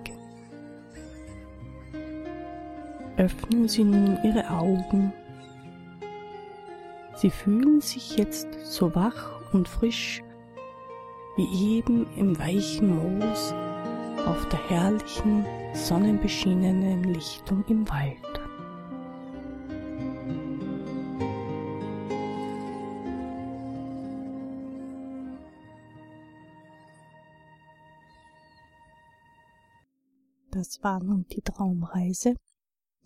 [3.16, 5.12] Öffnen Sie nun Ihre Augen.
[7.14, 10.24] Sie fühlen sich jetzt so wach und frisch
[11.36, 13.54] wie eben im weichen Moos
[14.26, 18.25] auf der herrlichen, sonnenbeschienenen Lichtung im Wald.
[30.56, 32.34] Das war nun die Traumreise.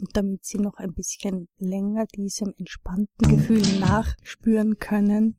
[0.00, 5.36] Und damit Sie noch ein bisschen länger diesem entspannten Gefühl nachspüren können,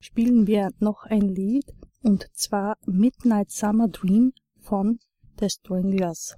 [0.00, 1.66] spielen wir noch ein Lied,
[2.02, 4.98] und zwar Midnight Summer Dream von
[5.40, 6.36] The Stranglers.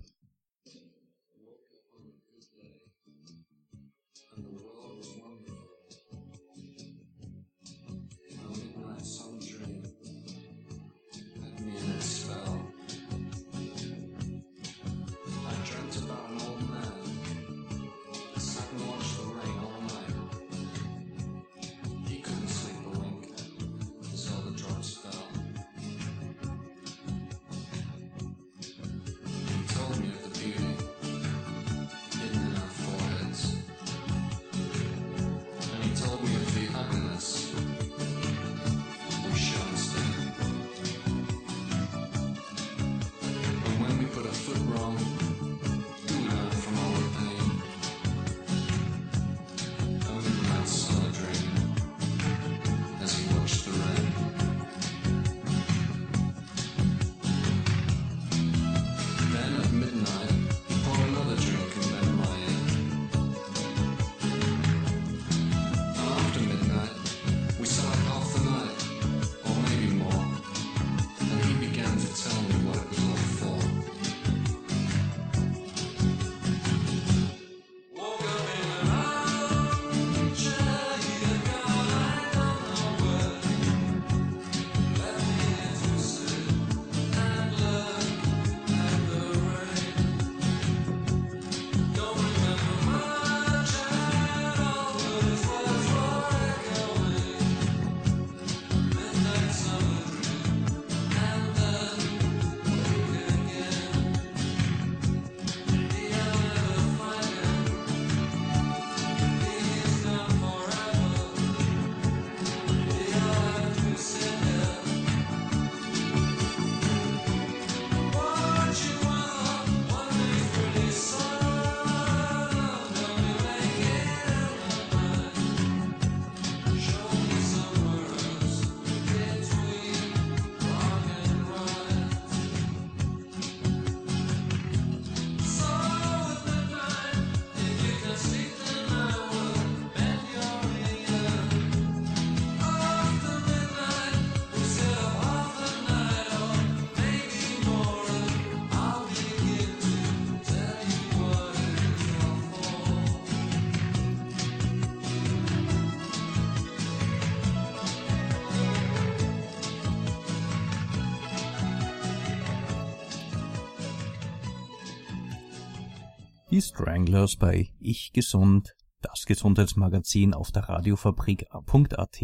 [166.55, 172.23] Die Stranglers bei Ich Gesund, das Gesundheitsmagazin auf der Radiofabrik.at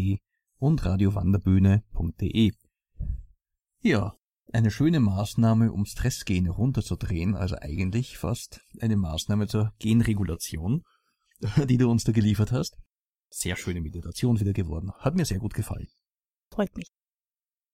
[0.57, 2.53] und radiowanderbühne.de.
[3.81, 4.15] Ja,
[4.53, 10.85] eine schöne Maßnahme, um Stressgene runterzudrehen, also eigentlich fast eine Maßnahme zur Genregulation,
[11.69, 12.79] die du uns da geliefert hast.
[13.31, 14.93] Sehr schöne Meditation wieder geworden.
[14.93, 15.89] Hat mir sehr gut gefallen.
[16.53, 16.87] Freut mich.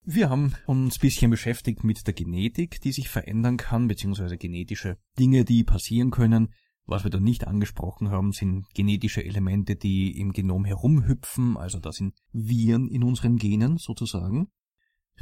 [0.08, 5.44] Wir haben uns bisschen beschäftigt mit der Genetik, die sich verändern kann, beziehungsweise genetische Dinge,
[5.44, 6.54] die passieren können.
[6.84, 11.96] Was wir da nicht angesprochen haben, sind genetische Elemente, die im Genom herumhüpfen, also das
[11.96, 14.46] sind Viren in unseren Genen sozusagen.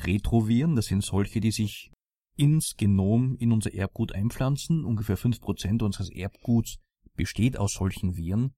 [0.01, 1.91] Retroviren, das sind solche, die sich
[2.37, 4.85] ins Genom, in unser Erbgut einpflanzen.
[4.85, 6.76] Ungefähr fünf Prozent unseres Erbguts
[7.14, 8.53] besteht aus solchen Viren.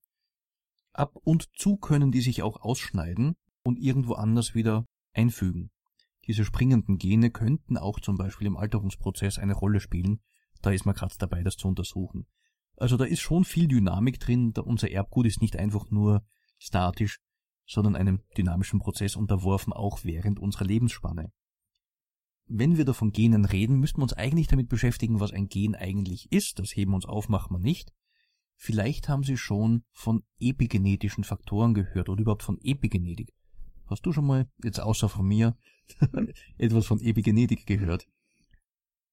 [0.92, 5.70] Ab und zu können die sich auch ausschneiden und irgendwo anders wieder einfügen.
[6.26, 10.20] Diese springenden Gene könnten auch zum Beispiel im Alterungsprozess eine Rolle spielen.
[10.62, 12.26] Da ist man gerade dabei, das zu untersuchen.
[12.76, 14.52] Also da ist schon viel Dynamik drin.
[14.56, 16.24] Unser Erbgut ist nicht einfach nur
[16.58, 17.20] statisch,
[17.66, 21.32] sondern einem dynamischen Prozess unterworfen, auch während unserer Lebensspanne.
[22.48, 25.74] Wenn wir da von Genen reden, müssten wir uns eigentlich damit beschäftigen, was ein Gen
[25.74, 26.58] eigentlich ist.
[26.58, 27.92] Das heben wir uns auf, machen wir nicht.
[28.54, 33.34] Vielleicht haben Sie schon von epigenetischen Faktoren gehört oder überhaupt von Epigenetik.
[33.86, 35.56] Hast du schon mal, jetzt außer von mir,
[36.58, 38.06] etwas von Epigenetik gehört?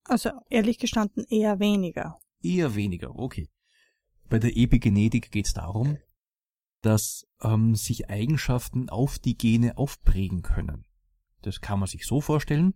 [0.06, 2.20] Also ehrlich gestanden eher weniger.
[2.42, 3.50] Eher weniger, okay.
[4.30, 5.98] Bei der Epigenetik geht es darum,
[6.82, 10.86] dass ähm, sich Eigenschaften auf die Gene aufprägen können.
[11.42, 12.74] Das kann man sich so vorstellen.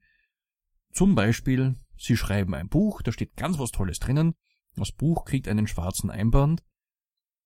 [0.91, 4.35] Zum Beispiel, Sie schreiben ein Buch, da steht ganz was Tolles drinnen.
[4.75, 6.63] Das Buch kriegt einen schwarzen Einband.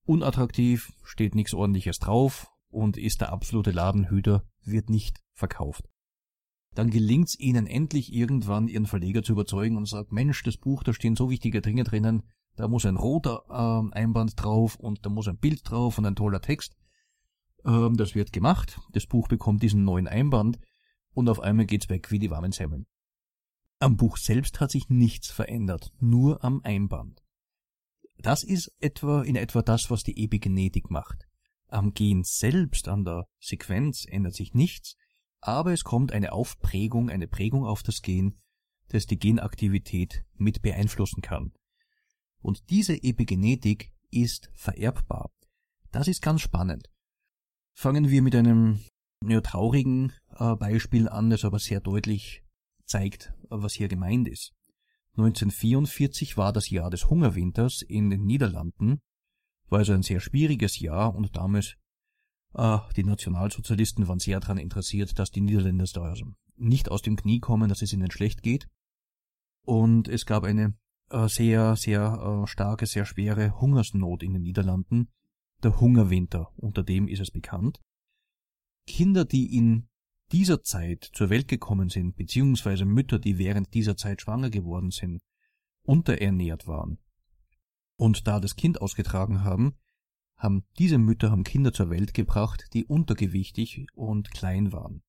[0.05, 5.90] Unattraktiv, steht nichts ordentliches drauf und ist der absolute Ladenhüter, wird nicht verkauft.
[6.73, 10.93] Dann gelingt's ihnen endlich irgendwann, ihren Verleger zu überzeugen und sagt, Mensch, das Buch, da
[10.93, 12.23] stehen so wichtige Dinge drinnen,
[12.55, 16.15] da muss ein roter äh, Einband drauf und da muss ein Bild drauf und ein
[16.15, 16.75] toller Text.
[17.65, 20.59] Ähm, das wird gemacht, das Buch bekommt diesen neuen Einband
[21.13, 22.85] und auf einmal geht's weg wie die warmen Semmeln.
[23.79, 27.21] Am Buch selbst hat sich nichts verändert, nur am Einband.
[28.17, 31.27] Das ist etwa in etwa das, was die Epigenetik macht.
[31.67, 34.95] Am Gen selbst, an der Sequenz ändert sich nichts,
[35.41, 38.39] aber es kommt eine Aufprägung, eine Prägung auf das Gen,
[38.89, 41.53] das die Genaktivität mit beeinflussen kann.
[42.41, 45.31] Und diese Epigenetik ist vererbbar.
[45.91, 46.89] Das ist ganz spannend.
[47.73, 48.79] Fangen wir mit einem
[49.25, 52.43] ja, traurigen äh, Beispiel an, das aber sehr deutlich
[52.85, 54.53] zeigt, was hier gemeint ist.
[55.17, 58.99] 1944 war das Jahr des Hungerwinters in den Niederlanden,
[59.69, 61.75] war also ein sehr schwieriges Jahr und damals
[62.53, 66.25] die Nationalsozialisten waren sehr daran interessiert, dass die Niederländer also
[66.57, 68.67] nicht aus dem Knie kommen, dass es ihnen schlecht geht.
[69.65, 70.73] Und es gab eine
[71.09, 75.09] äh, sehr, sehr äh, starke, sehr schwere Hungersnot in den Niederlanden.
[75.63, 77.79] Der Hungerwinter, unter dem ist es bekannt.
[78.87, 79.87] Kinder, die in
[80.31, 85.21] dieser Zeit zur Welt gekommen sind, beziehungsweise Mütter, die während dieser Zeit schwanger geworden sind,
[85.83, 86.97] unterernährt waren
[87.97, 89.75] und da das Kind ausgetragen haben,
[90.41, 95.03] haben diese Mütter haben Kinder zur Welt gebracht, die untergewichtig und klein waren.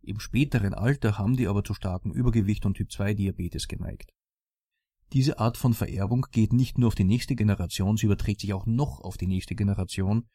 [0.00, 4.12] Im späteren Alter haben die aber zu starkem Übergewicht und Typ 2 Diabetes geneigt.
[5.12, 8.64] Diese Art von Vererbung geht nicht nur auf die nächste Generation, sie überträgt sich auch
[8.64, 10.26] noch auf die nächste Generation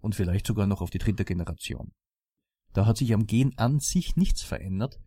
[0.00, 1.92] und vielleicht sogar noch auf die dritte Generation.
[2.72, 4.98] Da hat sich am Gen an sich nichts verändert,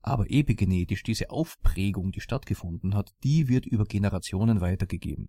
[0.00, 5.28] aber epigenetisch diese Aufprägung, die stattgefunden hat, die wird über Generationen weitergegeben.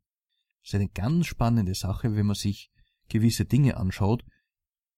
[0.63, 2.71] Das ist eine ganz spannende Sache, wenn man sich
[3.09, 4.23] gewisse Dinge anschaut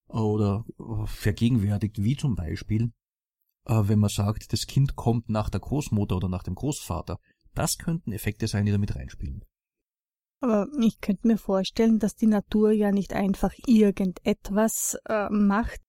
[0.08, 0.66] oder
[1.06, 2.92] vergegenwärtigt, wie zum Beispiel,
[3.66, 7.18] äh, wenn man sagt, das Kind kommt nach der Großmutter oder nach dem Großvater.
[7.54, 9.44] Das könnten Effekte sein, die damit reinspielen.
[10.42, 15.82] Aber ich könnte mir vorstellen, dass die Natur ja nicht einfach irgendetwas äh, macht.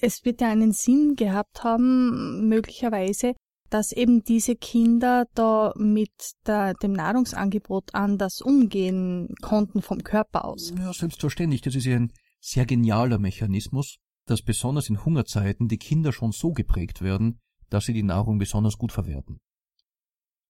[0.00, 3.34] Es wird ja einen Sinn gehabt haben, möglicherweise,
[3.70, 10.72] dass eben diese Kinder da mit der, dem Nahrungsangebot anders umgehen konnten vom Körper aus.
[10.76, 11.62] Ja, selbstverständlich.
[11.62, 16.52] Das ist ja ein sehr genialer Mechanismus, dass besonders in Hungerzeiten die Kinder schon so
[16.52, 19.38] geprägt werden, dass sie die Nahrung besonders gut verwerten.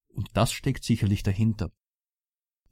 [0.08, 1.70] Und das steckt sicherlich dahinter.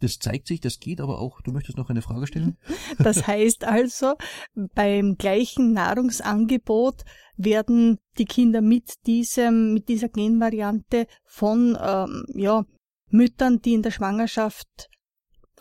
[0.00, 1.40] Das zeigt sich, das geht aber auch.
[1.40, 2.56] Du möchtest noch eine Frage stellen?
[2.98, 4.14] Das heißt also,
[4.54, 7.04] beim gleichen Nahrungsangebot
[7.36, 12.64] werden die Kinder mit diesem, mit dieser Genvariante von, ähm, ja,
[13.10, 14.88] Müttern, die in der Schwangerschaft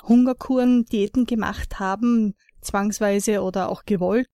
[0.04, 4.28] Hungerkuren, Diäten gemacht haben, zwangsweise oder auch gewollt,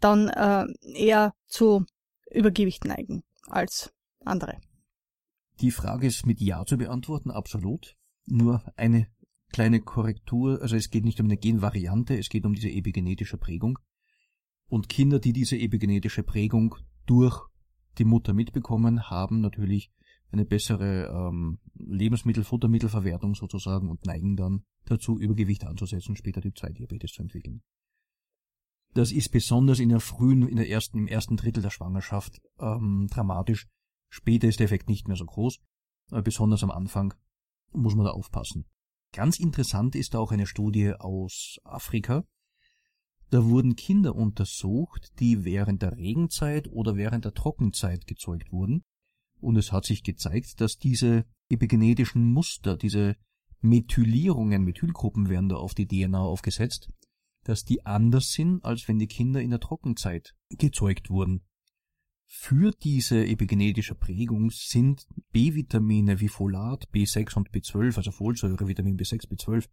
[0.00, 1.84] dann äh, eher zu
[2.30, 3.92] Übergewicht neigen als
[4.24, 4.58] andere.
[5.60, 7.96] Die Frage ist mit Ja zu beantworten, absolut.
[8.26, 9.06] Nur eine
[9.52, 13.78] kleine Korrektur, also es geht nicht um eine Genvariante, es geht um diese epigenetische Prägung.
[14.68, 16.74] Und Kinder, die diese epigenetische Prägung
[17.06, 17.40] durch
[17.98, 19.92] die Mutter mitbekommen, haben natürlich
[20.32, 26.70] eine bessere ähm, Lebensmittel-, Futtermittelverwertung sozusagen und neigen dann dazu, Übergewicht anzusetzen, später Typ 2
[26.70, 27.62] Diabetes zu entwickeln.
[28.94, 33.08] Das ist besonders in der frühen, in der ersten, im ersten Drittel der Schwangerschaft ähm,
[33.10, 33.68] dramatisch.
[34.08, 35.60] Später ist der Effekt nicht mehr so groß,
[36.10, 37.14] aber besonders am Anfang
[37.72, 38.64] muss man da aufpassen.
[39.12, 42.24] Ganz interessant ist auch eine Studie aus Afrika.
[43.30, 48.84] Da wurden Kinder untersucht, die während der Regenzeit oder während der Trockenzeit gezeugt wurden
[49.40, 53.16] und es hat sich gezeigt, dass diese epigenetischen Muster, diese
[53.60, 56.90] Methylierungen, Methylgruppen werden da auf die DNA aufgesetzt,
[57.44, 61.45] dass die anders sind, als wenn die Kinder in der Trockenzeit gezeugt wurden.
[62.28, 69.28] Für diese epigenetische Prägung sind B-Vitamine wie Folat, B6 und B12, also Folsäure, Vitamin B6,
[69.28, 69.68] B12,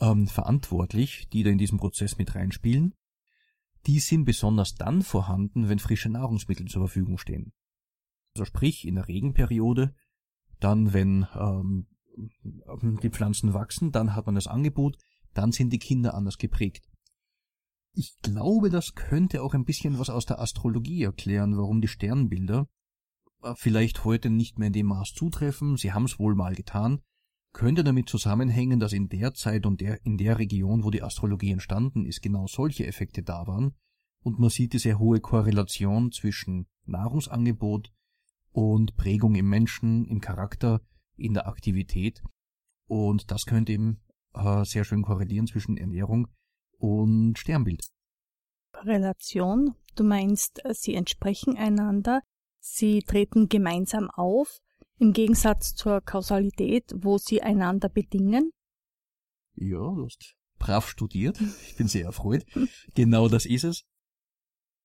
[0.00, 2.94] ähm, verantwortlich, die da in diesem Prozess mit reinspielen.
[3.86, 7.52] Die sind besonders dann vorhanden, wenn frische Nahrungsmittel zur Verfügung stehen.
[8.34, 9.94] Also sprich in der Regenperiode,
[10.60, 11.86] dann wenn ähm,
[13.02, 14.98] die Pflanzen wachsen, dann hat man das Angebot,
[15.34, 16.91] dann sind die Kinder anders geprägt.
[17.94, 22.66] Ich glaube, das könnte auch ein bisschen was aus der Astrologie erklären, warum die Sternbilder
[23.42, 27.00] äh, vielleicht heute nicht mehr in dem Maß zutreffen, sie haben es wohl mal getan,
[27.52, 31.50] könnte damit zusammenhängen, dass in der Zeit und der, in der Region, wo die Astrologie
[31.50, 33.74] entstanden ist, genau solche Effekte da waren,
[34.24, 37.92] und man sieht die sehr hohe Korrelation zwischen Nahrungsangebot,
[38.52, 40.80] und Prägung im Menschen, im Charakter,
[41.16, 42.22] in der Aktivität.
[42.86, 44.02] Und das könnte eben
[44.34, 46.28] äh, sehr schön korrelieren zwischen Ernährung
[46.82, 47.88] und Sternbild.
[48.72, 52.22] Korrelation, du meinst, sie entsprechen einander,
[52.58, 54.60] sie treten gemeinsam auf,
[54.98, 58.52] im Gegensatz zur Kausalität, wo sie einander bedingen?
[59.54, 61.40] Ja, du hast brav studiert.
[61.68, 62.44] Ich bin sehr erfreut.
[62.94, 63.84] genau das ist es.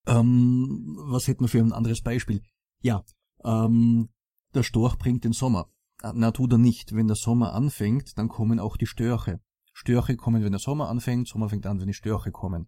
[0.05, 2.41] Ähm, was hätten wir für ein anderes Beispiel?
[2.81, 3.03] Ja,
[3.43, 4.09] ähm,
[4.53, 5.69] der Storch bringt den Sommer.
[6.01, 6.95] Ah, na, tut er nicht.
[6.95, 9.39] Wenn der Sommer anfängt, dann kommen auch die Störche.
[9.77, 12.67] Störche kommen, wenn der Sommer anfängt, Sommer fängt an, wenn die Störche kommen.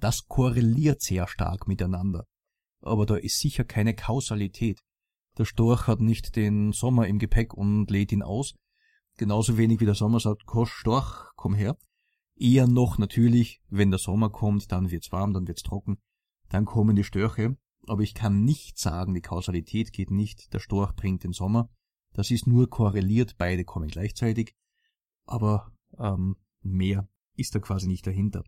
[0.00, 2.26] Das korreliert sehr stark miteinander.
[2.80, 4.80] Aber da ist sicher keine Kausalität.
[5.38, 8.54] Der Storch hat nicht den Sommer im Gepäck und lädt ihn aus.
[9.16, 11.76] Genauso wenig wie der Sommer sagt, Kosch, Storch, komm her.
[12.36, 15.98] Eher noch natürlich, wenn der Sommer kommt, dann wird's warm, dann wird's trocken.
[16.48, 20.94] Dann kommen die Störche aber ich kann nicht sagen, die Kausalität geht nicht, der Storch
[20.94, 21.70] bringt den Sommer.
[22.12, 24.54] Das ist nur korreliert, beide kommen gleichzeitig,
[25.26, 28.44] aber ähm, mehr ist da quasi nicht dahinter.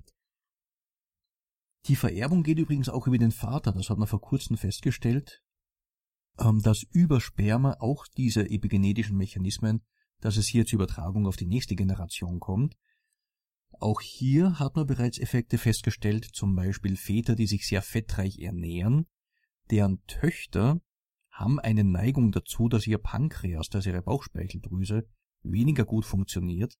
[1.87, 5.43] Die Vererbung geht übrigens auch über den Vater, das hat man vor kurzem festgestellt,
[6.39, 9.83] ähm, dass über Sperma auch diese epigenetischen Mechanismen,
[10.21, 12.77] dass es hier zur Übertragung auf die nächste Generation kommt.
[13.81, 19.07] Auch hier hat man bereits Effekte festgestellt, zum Beispiel Väter, die sich sehr fettreich ernähren,
[19.71, 20.81] deren Töchter
[21.31, 25.09] haben eine Neigung dazu, dass ihr Pankreas, dass ihre Bauchspeicheldrüse
[25.43, 26.79] weniger gut funktioniert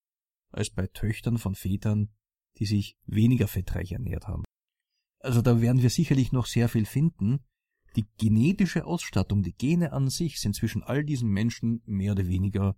[0.53, 2.09] als bei Töchtern von Vätern,
[2.57, 4.43] die sich weniger fettreich ernährt haben.
[5.19, 7.39] Also da werden wir sicherlich noch sehr viel finden.
[7.95, 12.75] Die genetische Ausstattung, die Gene an sich sind zwischen all diesen Menschen mehr oder weniger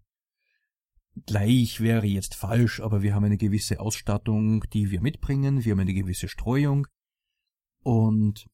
[1.26, 5.80] gleich wäre jetzt falsch, aber wir haben eine gewisse Ausstattung, die wir mitbringen, wir haben
[5.80, 6.88] eine gewisse Streuung
[7.84, 8.48] und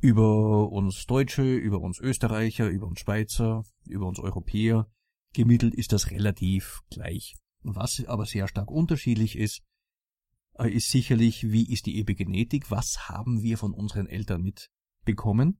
[0.00, 4.90] über uns Deutsche, über uns Österreicher, über uns Schweizer, über uns Europäer.
[5.32, 7.34] Gemittelt ist das relativ gleich.
[7.68, 9.60] Was aber sehr stark unterschiedlich ist,
[10.56, 15.58] äh, ist sicherlich, wie ist die Epigenetik, was haben wir von unseren Eltern mitbekommen.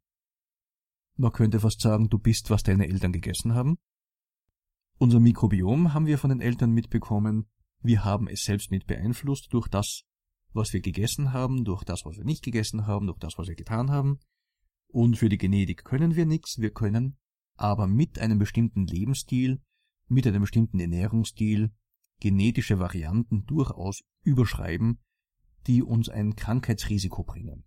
[1.16, 3.78] Man könnte fast sagen, du bist, was deine Eltern gegessen haben.
[4.98, 7.48] Unser Mikrobiom haben wir von den Eltern mitbekommen.
[7.82, 10.04] Wir haben es selbst mit beeinflusst durch das,
[10.52, 13.56] was wir gegessen haben, durch das, was wir nicht gegessen haben, durch das, was wir
[13.56, 14.20] getan haben.
[14.86, 17.18] Und für die Genetik können wir nichts, wir können
[17.56, 19.60] aber mit einem bestimmten Lebensstil,
[20.06, 21.72] mit einem bestimmten Ernährungsstil
[22.20, 24.98] genetische Varianten durchaus überschreiben,
[25.66, 27.64] die uns ein Krankheitsrisiko bringen.